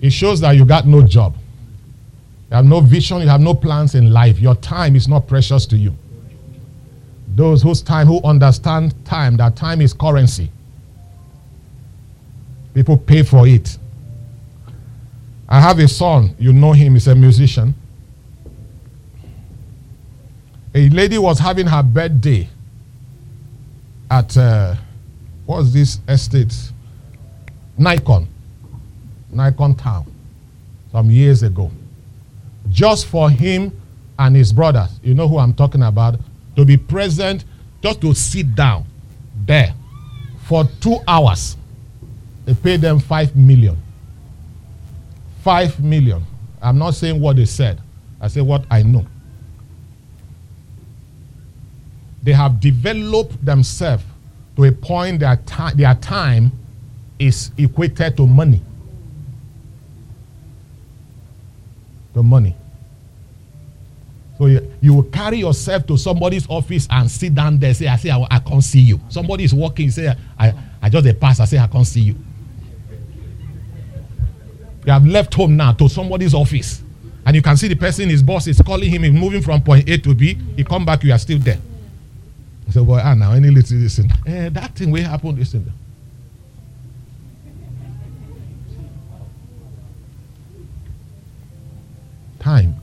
It 0.00 0.10
shows 0.10 0.40
that 0.40 0.52
you 0.52 0.64
got 0.64 0.86
no 0.86 1.02
job. 1.02 1.34
You 2.50 2.56
have 2.56 2.64
no 2.64 2.80
vision. 2.80 3.20
You 3.20 3.28
have 3.28 3.40
no 3.40 3.54
plans 3.54 3.94
in 3.94 4.12
life. 4.12 4.38
Your 4.38 4.54
time 4.54 4.96
is 4.96 5.08
not 5.08 5.26
precious 5.26 5.66
to 5.66 5.76
you. 5.76 5.94
Those 7.34 7.62
whose 7.62 7.82
time, 7.82 8.06
who 8.06 8.20
understand 8.22 8.94
time, 9.04 9.36
that 9.36 9.54
time 9.54 9.80
is 9.80 9.92
currency. 9.92 10.50
People 12.74 12.96
pay 12.96 13.22
for 13.22 13.46
it. 13.46 13.76
I 15.48 15.60
have 15.60 15.78
a 15.78 15.88
son, 15.88 16.34
you 16.38 16.52
know 16.52 16.72
him, 16.72 16.92
he's 16.92 17.06
a 17.08 17.14
musician. 17.14 17.74
A 20.74 20.88
lady 20.90 21.16
was 21.16 21.38
having 21.38 21.66
her 21.66 21.82
birthday 21.82 22.48
at, 24.10 24.36
uh, 24.36 24.74
what's 25.46 25.72
this 25.72 26.00
estate? 26.06 26.54
Nicon. 27.78 28.26
Nicon 29.32 29.76
Town. 29.78 30.06
Some 30.92 31.10
years 31.10 31.42
ago. 31.42 31.70
Just 32.70 33.06
for 33.06 33.30
him 33.30 33.72
and 34.18 34.34
his 34.34 34.52
brothers, 34.52 34.90
you 35.02 35.14
know 35.14 35.28
who 35.28 35.38
I'm 35.38 35.54
talking 35.54 35.82
about, 35.82 36.18
to 36.56 36.64
be 36.64 36.76
present, 36.76 37.44
just 37.82 38.00
to 38.00 38.14
sit 38.14 38.54
down 38.54 38.84
there 39.46 39.74
for 40.44 40.64
two 40.80 40.98
hours. 41.06 41.56
They 42.44 42.54
paid 42.54 42.80
them 42.80 42.98
five 42.98 43.36
million. 43.36 43.76
Five 45.42 45.78
million. 45.80 46.24
I'm 46.60 46.78
not 46.78 46.94
saying 46.94 47.20
what 47.20 47.36
they 47.36 47.44
said. 47.44 47.80
I 48.20 48.28
say 48.28 48.40
what 48.40 48.64
I 48.70 48.82
know. 48.82 49.06
They 52.22 52.32
have 52.32 52.60
developed 52.60 53.44
themselves 53.44 54.02
to 54.56 54.64
a 54.64 54.72
point 54.72 55.20
that 55.20 55.46
their 55.76 55.94
time 55.94 56.50
is 57.18 57.52
equated 57.56 58.16
to 58.16 58.26
money. 58.26 58.60
To 62.18 62.22
money. 62.24 62.56
So 64.38 64.46
you, 64.46 64.72
you 64.80 64.92
will 64.92 65.04
carry 65.04 65.38
yourself 65.38 65.86
to 65.86 65.96
somebody's 65.96 66.48
office 66.50 66.88
and 66.90 67.08
sit 67.08 67.32
down 67.32 67.58
there. 67.58 67.72
Say, 67.72 67.86
I 67.86 67.94
say, 67.94 68.10
I, 68.10 68.26
I 68.28 68.40
can't 68.40 68.64
see 68.64 68.80
you. 68.80 69.00
Somebody 69.08 69.44
is 69.44 69.54
walking. 69.54 69.88
Say, 69.92 70.12
I, 70.36 70.52
I 70.82 70.88
just 70.88 71.06
a 71.06 71.14
pass. 71.14 71.38
I 71.38 71.44
say, 71.44 71.58
I 71.58 71.68
can't 71.68 71.86
see 71.86 72.00
you. 72.00 72.16
You 74.84 74.90
have 74.92 75.06
left 75.06 75.32
home 75.32 75.56
now 75.56 75.72
to 75.74 75.88
somebody's 75.88 76.34
office. 76.34 76.82
And 77.24 77.36
you 77.36 77.42
can 77.42 77.56
see 77.56 77.68
the 77.68 77.76
person, 77.76 78.08
his 78.08 78.24
boss 78.24 78.48
is 78.48 78.60
calling 78.62 78.90
him, 78.90 79.04
he's 79.04 79.12
moving 79.12 79.40
from 79.40 79.62
point 79.62 79.88
A 79.88 79.98
to 79.98 80.12
B. 80.12 80.36
He 80.56 80.64
come 80.64 80.84
back, 80.84 81.04
you 81.04 81.12
are 81.12 81.18
still 81.18 81.38
there. 81.38 81.58
He 82.66 82.72
said, 82.72 82.84
Boy, 82.84 83.00
ah, 83.00 83.14
now 83.14 83.30
any 83.30 83.50
little 83.50 83.76
listen. 83.76 84.10
Eh, 84.26 84.48
that 84.48 84.74
thing 84.74 84.90
will 84.90 85.04
happen, 85.04 85.36
listen. 85.36 85.72
Time. 92.48 92.76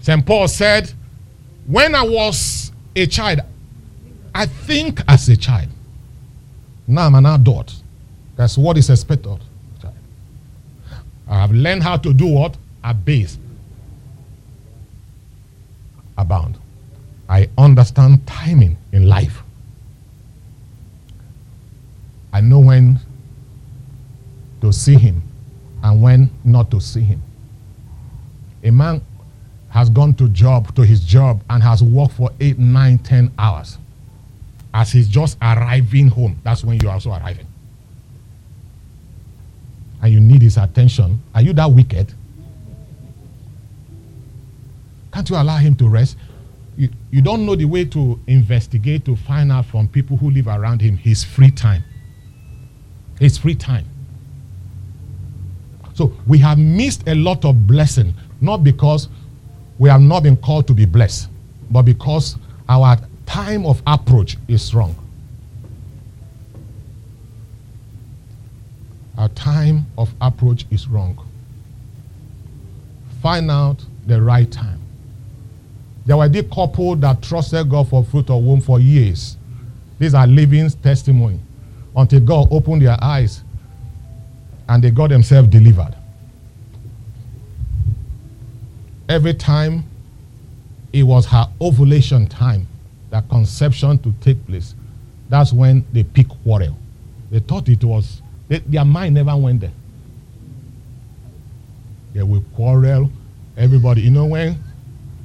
St. 0.00 0.26
Paul 0.26 0.48
said, 0.48 0.92
When 1.68 1.94
I 1.94 2.02
was 2.02 2.72
a 2.96 3.06
child, 3.06 3.42
I 4.34 4.46
think 4.46 5.00
as 5.06 5.28
a 5.28 5.36
child. 5.36 5.68
Now 6.88 7.06
I'm 7.06 7.14
an 7.14 7.26
adult. 7.26 7.74
That's 8.34 8.58
what 8.58 8.76
is 8.76 8.90
expected. 8.90 9.38
I 11.28 11.34
have 11.42 11.52
learned 11.52 11.84
how 11.84 11.96
to 11.98 12.12
do 12.12 12.26
what? 12.26 12.56
Abase. 12.82 13.38
Abound. 16.18 16.58
I 17.28 17.48
understand 17.56 18.26
timing 18.26 18.76
in 18.90 19.06
life. 19.06 19.44
I 22.32 22.40
know 22.40 22.58
when 22.58 22.98
to 24.60 24.72
see 24.72 24.96
him 24.96 25.22
and 25.82 26.02
when 26.02 26.30
not 26.44 26.70
to 26.70 26.80
see 26.80 27.00
him. 27.00 27.22
A 28.62 28.70
man 28.70 29.02
has 29.70 29.88
gone 29.90 30.14
to 30.14 30.28
job 30.28 30.74
to 30.76 30.82
his 30.82 31.00
job 31.00 31.42
and 31.48 31.62
has 31.62 31.82
worked 31.82 32.14
for 32.14 32.30
eight, 32.40 32.58
nine, 32.58 32.98
ten 32.98 33.32
hours. 33.38 33.78
As 34.74 34.92
he's 34.92 35.08
just 35.08 35.36
arriving 35.42 36.08
home, 36.08 36.38
that's 36.44 36.64
when 36.64 36.78
you're 36.80 36.92
also 36.92 37.10
arriving. 37.10 37.46
And 40.02 40.12
you 40.12 40.20
need 40.20 40.42
his 40.42 40.56
attention. 40.56 41.22
Are 41.34 41.42
you 41.42 41.52
that 41.54 41.70
wicked? 41.70 42.12
Can't 45.12 45.28
you 45.28 45.36
allow 45.36 45.56
him 45.58 45.74
to 45.76 45.88
rest? 45.88 46.16
You, 46.76 46.88
you 47.10 47.20
don't 47.20 47.44
know 47.44 47.54
the 47.54 47.66
way 47.66 47.84
to 47.86 48.18
investigate 48.26 49.04
to 49.04 49.14
find 49.14 49.52
out 49.52 49.66
from 49.66 49.88
people 49.88 50.16
who 50.16 50.30
live 50.30 50.46
around 50.46 50.80
him 50.80 50.96
his 50.96 51.22
free 51.22 51.50
time. 51.50 51.84
His 53.20 53.36
free 53.36 53.54
time. 53.54 53.86
So 56.02 56.12
we 56.26 56.38
have 56.38 56.58
missed 56.58 57.06
a 57.06 57.14
lot 57.14 57.44
of 57.44 57.68
blessing, 57.68 58.12
not 58.40 58.64
because 58.64 59.08
we 59.78 59.88
have 59.88 60.00
not 60.00 60.24
been 60.24 60.36
called 60.36 60.66
to 60.66 60.74
be 60.74 60.84
blessed, 60.84 61.28
but 61.70 61.82
because 61.82 62.36
our 62.68 62.96
time 63.24 63.64
of 63.64 63.80
approach 63.86 64.36
is 64.48 64.74
wrong. 64.74 64.96
Our 69.16 69.28
time 69.28 69.86
of 69.96 70.12
approach 70.20 70.66
is 70.72 70.88
wrong. 70.88 71.24
Find 73.20 73.48
out 73.48 73.84
the 74.04 74.20
right 74.20 74.50
time. 74.50 74.80
There 76.04 76.16
were 76.16 76.28
the 76.28 76.42
couple 76.42 76.96
that 76.96 77.22
trusted 77.22 77.70
God 77.70 77.88
for 77.88 78.02
fruit 78.02 78.28
of 78.28 78.42
womb 78.42 78.60
for 78.60 78.80
years. 78.80 79.36
These 80.00 80.14
are 80.14 80.26
living 80.26 80.68
testimony 80.68 81.38
until 81.94 82.18
God 82.18 82.48
opened 82.50 82.82
their 82.82 82.96
eyes 83.00 83.44
and 84.72 84.82
they 84.82 84.90
got 84.90 85.10
themselves 85.10 85.48
delivered. 85.48 85.94
Every 89.06 89.34
time 89.34 89.84
it 90.94 91.02
was 91.02 91.26
her 91.26 91.46
ovulation 91.60 92.26
time, 92.26 92.66
that 93.10 93.28
conception 93.28 93.98
to 93.98 94.14
take 94.22 94.46
place, 94.46 94.74
that's 95.28 95.52
when 95.52 95.84
they 95.92 96.02
pick 96.04 96.26
quarrel. 96.42 96.74
They 97.30 97.40
thought 97.40 97.68
it 97.68 97.84
was, 97.84 98.22
they, 98.48 98.60
their 98.60 98.86
mind 98.86 99.14
never 99.14 99.36
went 99.36 99.60
there. 99.60 99.72
They 102.14 102.22
will 102.22 102.42
quarrel. 102.54 103.10
Everybody, 103.58 104.00
you 104.00 104.10
know 104.10 104.24
when 104.24 104.58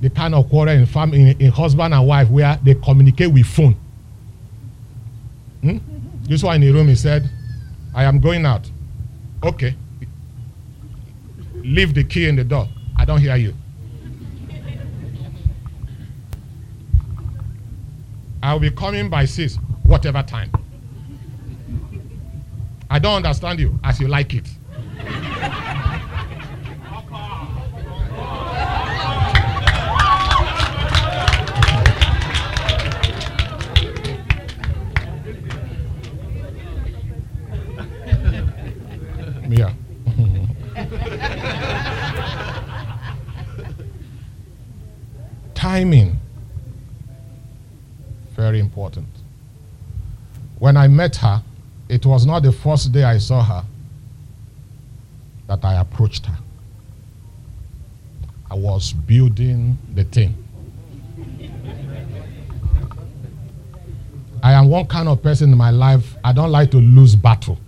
the 0.02 0.10
kind 0.10 0.36
of 0.36 0.50
quarrel 0.50 0.74
in 0.74 0.86
family, 0.86 1.22
in, 1.22 1.42
in 1.42 1.52
husband 1.52 1.94
and 1.94 2.06
wife, 2.06 2.30
where 2.30 2.60
they 2.62 2.76
communicate 2.76 3.32
with 3.32 3.46
phone. 3.46 3.78
Hmm? 5.62 5.78
This 6.24 6.44
one 6.44 6.56
in 6.56 6.62
the 6.62 6.72
room, 6.72 6.90
he 6.90 6.96
said, 6.96 7.30
I 7.96 8.04
am 8.04 8.20
going 8.20 8.46
out. 8.46 8.70
Okay. 9.44 9.76
Leave 11.56 11.94
the 11.94 12.04
key 12.04 12.28
in 12.28 12.36
the 12.36 12.44
door. 12.44 12.68
I 12.96 13.06
don't 13.06 13.20
hear 13.20 13.36
you. 13.36 13.54
I'll 18.42 18.60
be 18.60 18.72
coming 18.72 19.10
by 19.10 19.26
six, 19.26 19.58
whatever 19.84 20.24
time. 20.24 20.52
I 22.90 23.00
don't 23.00 23.16
understand 23.16 23.60
you 23.60 23.78
as 23.84 24.00
you 24.00 24.08
like 24.08 24.34
it. 24.34 24.48
Timing. 45.78 46.20
Very 48.36 48.60
important. 48.60 49.06
When 50.58 50.76
I 50.76 50.88
met 50.88 51.18
her, 51.18 51.44
it 51.88 52.04
was 52.04 52.26
not 52.26 52.42
the 52.42 52.52
first 52.52 52.92
day 52.92 53.04
I 53.04 53.20
saw 53.20 53.44
her 53.44 53.64
that 55.46 55.64
I 55.64 55.76
approached 55.80 56.26
her. 56.26 56.38
I 58.50 58.56
was 58.56 58.92
building 58.92 59.78
the 59.94 60.04
thing. 60.06 60.34
I 64.42 64.54
am 64.54 64.70
one 64.70 64.88
kind 64.88 65.08
of 65.08 65.22
person 65.22 65.52
in 65.52 65.58
my 65.60 65.70
life, 65.70 66.16
I 66.24 66.34
don't 66.34 66.52
like 66.52 66.72
to 66.72 66.78
lose 66.78 67.16
battle. 67.16 67.60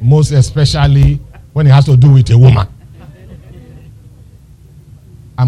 Most 0.00 0.32
especially 0.32 1.20
when 1.52 1.68
it 1.68 1.70
has 1.70 1.84
to 1.84 1.96
do 1.96 2.10
with 2.14 2.28
a 2.30 2.38
woman. 2.38 2.66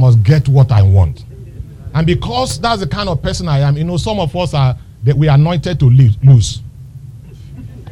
Must 0.03 0.21
get 0.25 0.49
what 0.49 0.73
I 0.73 0.83
want. 0.83 1.25
And 1.95 2.05
because 2.05 2.59
that's 2.61 2.81
the 2.81 2.89
kind 2.89 3.09
of 3.09 3.23
person 3.23 3.47
I 3.47 3.61
am, 3.61 3.77
you 3.77 3.85
know, 3.85 3.97
some 3.97 4.19
of 4.19 4.35
us 4.35 4.53
are 4.53 4.77
that 5.05 5.17
we 5.17 5.29
are 5.29 5.37
anointed 5.37 5.79
to 5.79 5.85
lose. 5.89 6.61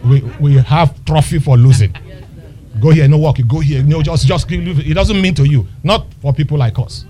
We, 0.04 0.20
we 0.40 0.56
have 0.56 1.04
trophy 1.04 1.38
for 1.38 1.56
losing. 1.56 1.94
Go 2.80 2.90
here, 2.90 3.06
no 3.06 3.18
work. 3.18 3.38
You 3.38 3.44
go 3.44 3.60
here, 3.60 3.84
no, 3.84 4.02
just 4.02 4.26
just 4.26 4.50
it 4.50 4.94
doesn't 4.94 5.22
mean 5.22 5.36
to 5.36 5.46
you. 5.46 5.68
Not 5.84 6.04
for 6.20 6.32
people 6.32 6.58
like 6.58 6.80
us. 6.80 7.04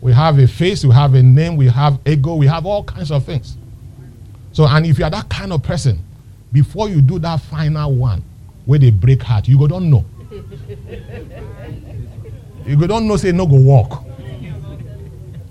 We 0.00 0.12
have 0.12 0.38
a 0.38 0.46
face, 0.46 0.84
we 0.84 0.94
have 0.94 1.14
a 1.14 1.22
name, 1.24 1.56
we 1.56 1.66
have 1.66 1.98
ego, 2.06 2.36
we 2.36 2.46
have 2.46 2.64
all 2.64 2.84
kinds 2.84 3.10
of 3.10 3.24
things. 3.24 3.56
So, 4.52 4.68
and 4.68 4.86
if 4.86 5.00
you 5.00 5.04
are 5.04 5.10
that 5.10 5.28
kind 5.30 5.52
of 5.52 5.64
person, 5.64 5.98
before 6.52 6.88
you 6.88 7.00
do 7.00 7.18
that 7.18 7.40
final 7.40 7.92
one, 7.92 8.22
where 8.66 8.78
they 8.78 8.92
break 8.92 9.20
heart, 9.22 9.48
you 9.48 9.58
go 9.58 9.66
don't 9.66 9.90
know. 9.90 10.04
you 12.66 12.76
go 12.76 12.86
don't 12.86 13.08
know 13.08 13.16
say 13.16 13.32
no 13.32 13.46
go 13.46 13.56
walk. 13.56 14.04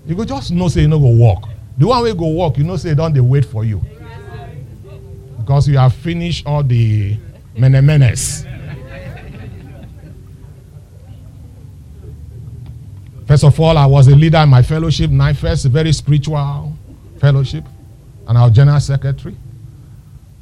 You 0.06 0.14
go 0.14 0.24
just 0.24 0.50
know 0.50 0.68
say 0.68 0.82
you 0.82 0.88
no 0.88 0.98
go 0.98 1.06
walk. 1.06 1.48
The 1.78 1.86
one 1.86 2.02
way 2.02 2.14
go 2.14 2.26
walk, 2.26 2.58
you 2.58 2.64
know 2.64 2.76
say 2.76 2.94
don't 2.94 3.12
they 3.12 3.20
wait 3.20 3.44
for 3.44 3.64
you. 3.64 3.80
Because 5.38 5.68
you 5.68 5.78
have 5.78 5.94
finished 5.94 6.46
all 6.46 6.62
the 6.62 7.16
menemenes. 7.56 8.48
First 13.26 13.44
of 13.44 13.58
all, 13.58 13.78
I 13.78 13.86
was 13.86 14.08
a 14.08 14.14
leader 14.16 14.38
in 14.38 14.48
my 14.48 14.62
fellowship, 14.62 15.10
Nine 15.10 15.34
First, 15.34 15.64
very 15.66 15.92
spiritual 15.92 16.76
fellowship, 17.18 17.64
and 18.28 18.36
our 18.36 18.50
general 18.50 18.80
secretary. 18.80 19.36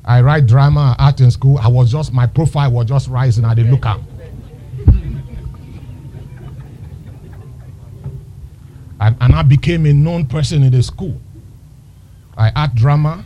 I 0.04 0.22
write 0.22 0.46
drama, 0.46 0.96
art 0.98 1.20
in 1.20 1.30
school. 1.30 1.58
I 1.58 1.68
was 1.68 1.92
just 1.92 2.12
my 2.12 2.26
profile 2.26 2.72
was 2.72 2.86
just 2.86 3.08
rising. 3.08 3.44
I 3.44 3.54
didn't 3.54 3.70
look 3.70 3.86
up. 3.86 4.00
And, 9.00 9.16
and 9.20 9.34
I 9.34 9.42
became 9.42 9.86
a 9.86 9.92
known 9.92 10.26
person 10.26 10.62
in 10.62 10.72
the 10.72 10.82
school. 10.82 11.18
I 12.36 12.50
art 12.54 12.74
drama. 12.74 13.24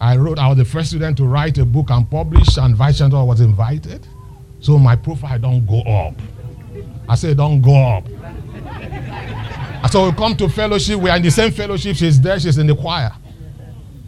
I 0.00 0.16
wrote, 0.16 0.38
I 0.38 0.48
was 0.48 0.58
the 0.58 0.64
first 0.64 0.88
student 0.88 1.16
to 1.18 1.24
write 1.24 1.58
a 1.58 1.64
book 1.64 1.90
and 1.90 2.10
publish, 2.10 2.56
and 2.56 2.74
vice 2.74 2.98
chancellor 2.98 3.24
was 3.24 3.40
invited. 3.40 4.06
So 4.58 4.78
my 4.78 4.96
profile 4.96 5.38
don't 5.38 5.64
go 5.66 5.80
up. 5.82 6.14
I 7.08 7.14
said, 7.14 7.36
don't 7.36 7.60
go 7.60 7.76
up. 7.76 8.04
so 9.90 10.08
we 10.10 10.16
come 10.16 10.36
to 10.36 10.48
fellowship. 10.48 10.98
We 10.98 11.10
are 11.10 11.16
in 11.16 11.22
the 11.22 11.30
same 11.30 11.52
fellowship. 11.52 11.96
She's 11.96 12.20
there. 12.20 12.40
She's 12.40 12.58
in 12.58 12.66
the 12.66 12.74
choir. 12.74 13.12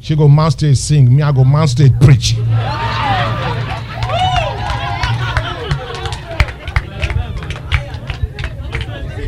She 0.01 0.17
go 0.17 0.29
man 0.29 0.51
stage 0.51 0.77
sing. 0.77 1.15
Me, 1.15 1.23
I 1.23 1.31
go 1.31 1.67
stage 1.67 1.93
preach. 2.01 2.35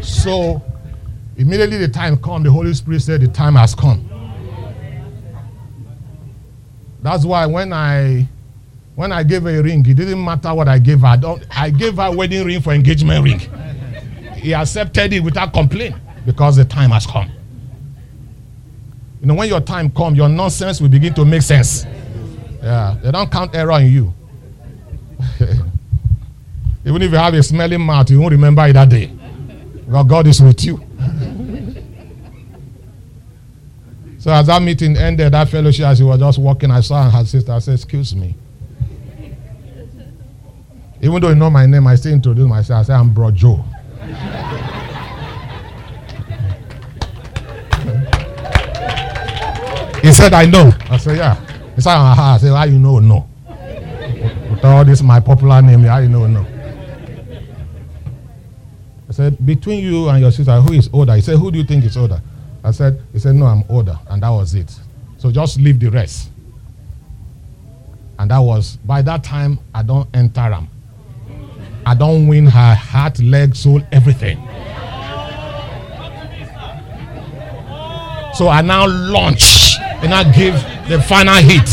so 0.03 0.62
immediately 1.37 1.78
the 1.78 1.89
time 1.89 2.16
come, 2.16 2.43
the 2.43 2.51
Holy 2.51 2.74
Spirit 2.74 3.01
said 3.03 3.20
the 3.20 3.28
time 3.28 3.55
has 3.55 3.74
come. 3.74 4.09
That's 7.03 7.24
why 7.24 7.47
when 7.47 7.72
I 7.72 8.26
when 8.97 9.12
I 9.12 9.22
gave 9.22 9.43
her 9.43 9.51
a 9.51 9.62
ring, 9.62 9.80
it 9.80 9.95
didn't 9.95 10.24
matter 10.24 10.53
what 10.55 10.68
I 10.68 10.78
gave 10.78 11.01
her. 11.01 11.39
I, 11.51 11.70
gave 11.70 11.97
her 11.97 12.11
wedding 12.16 12.47
ring 12.47 12.62
for 12.62 12.72
engagement 12.72 13.22
ring. 13.22 13.41
He 14.37 14.55
accepted 14.55 15.12
it 15.12 15.20
without 15.20 15.53
complaint 15.53 15.95
because 16.24 16.57
the 16.57 16.64
time 16.64 16.91
has 16.91 17.07
come. 17.07 17.30
You 19.20 19.26
know, 19.26 19.34
when 19.34 19.49
your 19.49 19.61
time 19.61 19.91
comes, 19.91 20.16
your 20.16 20.30
nonsense 20.30 20.80
will 20.80 20.89
begin 20.89 21.12
to 21.14 21.24
make 21.26 21.43
sense. 21.43 21.84
Yeah, 22.62 22.97
they 23.03 23.11
don't 23.11 23.30
count 23.30 23.55
error 23.55 23.78
in 23.80 23.93
you. 23.93 24.14
Even 26.84 27.03
if 27.03 27.11
you 27.11 27.18
have 27.18 27.34
a 27.34 27.43
smelling 27.43 27.80
mouth, 27.82 28.11
you 28.11 28.20
won't 28.20 28.32
remember 28.32 28.66
it 28.66 28.72
that 28.72 28.89
day. 28.89 29.12
Because 29.84 30.07
God 30.07 30.26
is 30.26 30.41
with 30.41 30.64
you. 30.64 30.86
So 34.27 34.33
as 34.33 34.49
that 34.49 34.61
meeting 34.61 34.97
ended, 34.97 35.33
that 35.35 35.49
fellowship, 35.49 35.87
as 35.87 36.01
he 36.01 36.05
was 36.05 36.18
just 36.18 36.39
walking, 36.39 36.68
I 36.68 36.81
saw 36.81 37.09
her 37.09 37.24
sister. 37.24 37.53
I 37.53 37.61
said, 37.61 37.74
Excuse 37.74 38.16
me. 38.16 38.35
Even 41.01 41.20
though 41.22 41.29
you 41.29 41.37
know 41.37 41.49
my 41.49 41.64
name, 41.64 41.87
I 41.87 41.95
still 41.95 42.12
introduce 42.12 42.49
myself. 42.49 42.81
I 42.81 42.83
said, 42.83 42.97
I'm 42.97 43.14
Bro 43.14 43.31
Joe. 43.31 43.64
He 50.03 50.11
said, 50.11 50.33
I 50.35 50.47
know. 50.47 50.72
I 50.91 50.97
said, 50.97 51.18
yeah. 51.18 51.37
He 51.77 51.81
said, 51.81 51.95
uh-huh. 51.95 52.20
I 52.20 52.39
said, 52.39 52.53
how 52.53 52.64
you 52.64 52.81
know? 52.81 52.99
No. 52.99 53.29
With 54.51 54.64
all 54.64 54.85
this, 54.85 55.03
my 55.03 55.20
popular 55.20 55.62
name, 55.62 55.85
how 55.85 55.99
you 55.99 56.09
know? 56.09 56.27
No. 56.27 56.45
I 59.09 59.12
said, 59.12 59.47
between 59.47 59.85
you 59.85 60.09
and 60.09 60.18
your 60.20 60.33
sister, 60.33 60.61
who 60.61 60.72
is 60.72 60.91
older? 60.93 61.14
He 61.14 61.20
said, 61.20 61.37
who 61.37 61.53
do 61.53 61.59
you 61.59 61.64
think 61.64 61.85
is 61.85 61.97
older? 61.97 62.20
I 62.67 62.73
said, 62.73 63.01
he 63.12 63.21
said, 63.21 63.37
no, 63.37 63.47
I'm 63.47 63.62
older. 63.69 63.97
And 64.09 64.21
that 64.25 64.29
was 64.31 64.57
it. 64.57 64.75
So 65.19 65.31
just 65.31 65.61
leave 65.61 65.79
the 65.79 65.89
rest. 65.89 66.31
And 68.19 68.29
that 68.33 68.41
was, 68.41 68.75
by 68.79 69.03
that 69.03 69.23
time, 69.23 69.61
I 69.73 69.85
don't 69.85 70.09
enter 70.12 70.53
him. 70.53 70.69
I 71.87 71.95
don't 71.95 72.27
win 72.27 72.47
her 72.47 72.75
heart, 72.75 73.21
leg, 73.21 73.55
soul, 73.55 73.81
everything. 73.93 74.39
So 78.35 78.49
I 78.49 78.62
now 78.64 78.89
launch 78.89 79.77
and 79.79 80.12
I 80.12 80.25
give 80.33 80.55
the 80.89 81.01
final 81.01 81.37
hit. 81.37 81.69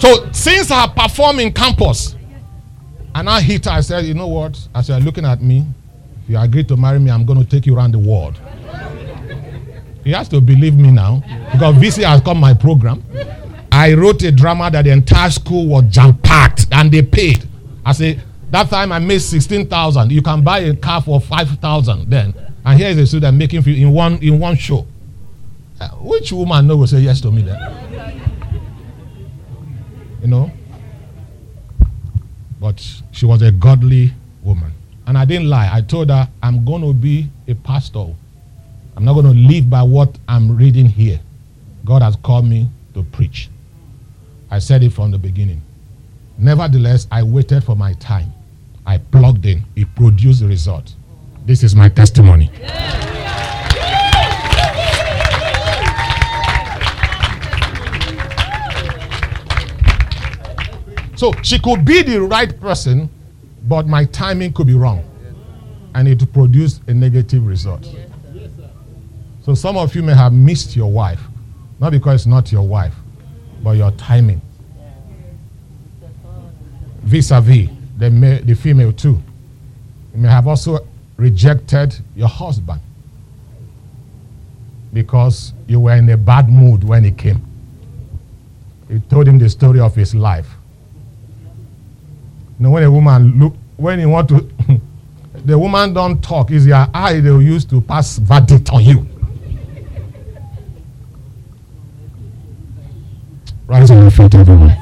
So 0.00 0.32
since 0.32 0.70
I 0.70 0.86
perform 0.88 1.40
in 1.40 1.52
campus, 1.52 2.16
and 3.22 3.30
I 3.30 3.40
hit 3.40 3.66
her, 3.66 3.70
I 3.70 3.82
said, 3.82 4.04
you 4.04 4.14
know 4.14 4.26
what? 4.26 4.58
As 4.74 4.88
you're 4.88 4.98
looking 4.98 5.24
at 5.24 5.40
me, 5.40 5.64
if 6.24 6.30
you 6.30 6.36
agree 6.36 6.64
to 6.64 6.76
marry 6.76 6.98
me, 6.98 7.08
I'm 7.08 7.24
going 7.24 7.38
to 7.38 7.48
take 7.48 7.66
you 7.66 7.76
around 7.76 7.92
the 7.92 7.98
world. 8.00 8.40
He 10.02 10.10
has 10.10 10.28
to 10.30 10.40
believe 10.40 10.74
me 10.74 10.90
now 10.90 11.22
because 11.52 11.76
VC 11.76 12.02
has 12.02 12.20
come 12.22 12.40
my 12.40 12.52
program. 12.52 13.04
I 13.70 13.94
wrote 13.94 14.20
a 14.24 14.32
drama 14.32 14.68
that 14.72 14.82
the 14.82 14.90
entire 14.90 15.30
school 15.30 15.68
was 15.68 15.84
jam 15.90 16.18
packed 16.18 16.66
and 16.72 16.90
they 16.90 17.02
paid. 17.02 17.48
I 17.86 17.92
say, 17.92 18.18
that 18.50 18.68
time 18.68 18.90
I 18.90 18.98
made 18.98 19.20
16,000. 19.20 20.10
You 20.10 20.20
can 20.20 20.42
buy 20.42 20.58
a 20.58 20.74
car 20.74 21.00
for 21.02 21.20
5,000 21.20 22.10
then. 22.10 22.34
And 22.64 22.80
here 22.80 22.88
is 22.88 22.98
a 22.98 23.06
student 23.06 23.38
making 23.38 23.62
in 23.64 23.92
one 23.92 24.18
in 24.18 24.40
one 24.40 24.56
show. 24.56 24.84
Uh, 25.80 25.88
which 26.00 26.32
woman 26.32 26.66
no 26.66 26.78
will 26.78 26.88
say 26.88 26.98
yes 26.98 27.20
to 27.20 27.30
me 27.30 27.42
then? 27.42 27.60
You 30.22 30.26
know? 30.26 30.50
But 32.62 32.80
she 33.10 33.26
was 33.26 33.42
a 33.42 33.50
godly 33.50 34.12
woman. 34.44 34.72
And 35.08 35.18
I 35.18 35.24
didn't 35.24 35.48
lie. 35.50 35.68
I 35.72 35.80
told 35.80 36.10
her, 36.10 36.28
I'm 36.44 36.64
going 36.64 36.82
to 36.82 36.92
be 36.94 37.28
a 37.48 37.54
pastor. 37.54 38.06
I'm 38.96 39.04
not 39.04 39.14
going 39.14 39.26
to 39.26 39.32
live 39.32 39.68
by 39.68 39.82
what 39.82 40.16
I'm 40.28 40.56
reading 40.56 40.86
here. 40.86 41.18
God 41.84 42.02
has 42.02 42.14
called 42.14 42.46
me 42.46 42.68
to 42.94 43.02
preach. 43.02 43.50
I 44.48 44.60
said 44.60 44.84
it 44.84 44.92
from 44.92 45.10
the 45.10 45.18
beginning. 45.18 45.60
Nevertheless, 46.38 47.08
I 47.10 47.24
waited 47.24 47.64
for 47.64 47.74
my 47.74 47.94
time. 47.94 48.32
I 48.86 48.98
plugged 48.98 49.44
in, 49.44 49.64
it 49.74 49.92
produced 49.96 50.40
the 50.40 50.46
result. 50.46 50.94
This 51.44 51.64
is 51.64 51.74
my 51.74 51.88
testimony. 51.88 52.48
So 61.22 61.32
she 61.40 61.60
could 61.60 61.84
be 61.84 62.02
the 62.02 62.20
right 62.20 62.50
person, 62.60 63.08
but 63.68 63.86
my 63.86 64.06
timing 64.06 64.52
could 64.52 64.66
be 64.66 64.74
wrong. 64.74 65.04
And 65.94 66.08
it 66.08 66.32
produced 66.32 66.82
a 66.88 66.94
negative 66.94 67.46
result. 67.46 67.88
So 69.44 69.54
some 69.54 69.76
of 69.76 69.94
you 69.94 70.02
may 70.02 70.14
have 70.14 70.32
missed 70.32 70.74
your 70.74 70.90
wife, 70.90 71.20
not 71.78 71.92
because 71.92 72.22
it's 72.22 72.26
not 72.26 72.50
your 72.50 72.66
wife, 72.66 72.96
but 73.62 73.76
your 73.76 73.92
timing. 73.92 74.40
Vis-a-vis 77.02 77.68
the, 77.98 78.58
female 78.60 78.92
too. 78.92 79.22
You 80.16 80.22
may 80.22 80.28
have 80.28 80.48
also 80.48 80.88
rejected 81.16 81.96
your 82.16 82.26
husband 82.26 82.80
because 84.92 85.52
you 85.68 85.78
were 85.78 85.94
in 85.94 86.08
a 86.08 86.16
bad 86.16 86.48
mood 86.48 86.82
when 86.82 87.04
he 87.04 87.12
came. 87.12 87.46
You 88.90 88.98
told 89.08 89.28
him 89.28 89.38
the 89.38 89.48
story 89.48 89.78
of 89.78 89.94
his 89.94 90.16
life. 90.16 90.56
Know, 92.62 92.70
when 92.70 92.84
a 92.84 92.90
woman 92.92 93.40
look, 93.40 93.56
when 93.76 93.98
you 93.98 94.08
want 94.08 94.28
to, 94.28 94.48
the 95.34 95.58
woman 95.58 95.92
don't 95.92 96.22
talk. 96.22 96.52
It's 96.52 96.64
your 96.64 96.86
eye 96.94 97.18
they 97.18 97.28
will 97.28 97.42
use 97.42 97.64
to 97.64 97.80
pass 97.80 98.18
verdict 98.18 98.70
on 98.70 98.84
you. 98.84 99.04
Rise 103.66 103.90
on 103.90 104.02
your 104.02 104.12
feet, 104.12 104.32
everyone. 104.36 104.76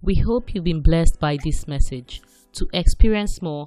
We 0.00 0.14
hope 0.14 0.54
you've 0.54 0.64
been 0.64 0.80
blessed 0.80 1.20
by 1.20 1.36
this 1.44 1.68
message. 1.68 2.22
To 2.54 2.68
experience 2.72 3.42
more, 3.42 3.66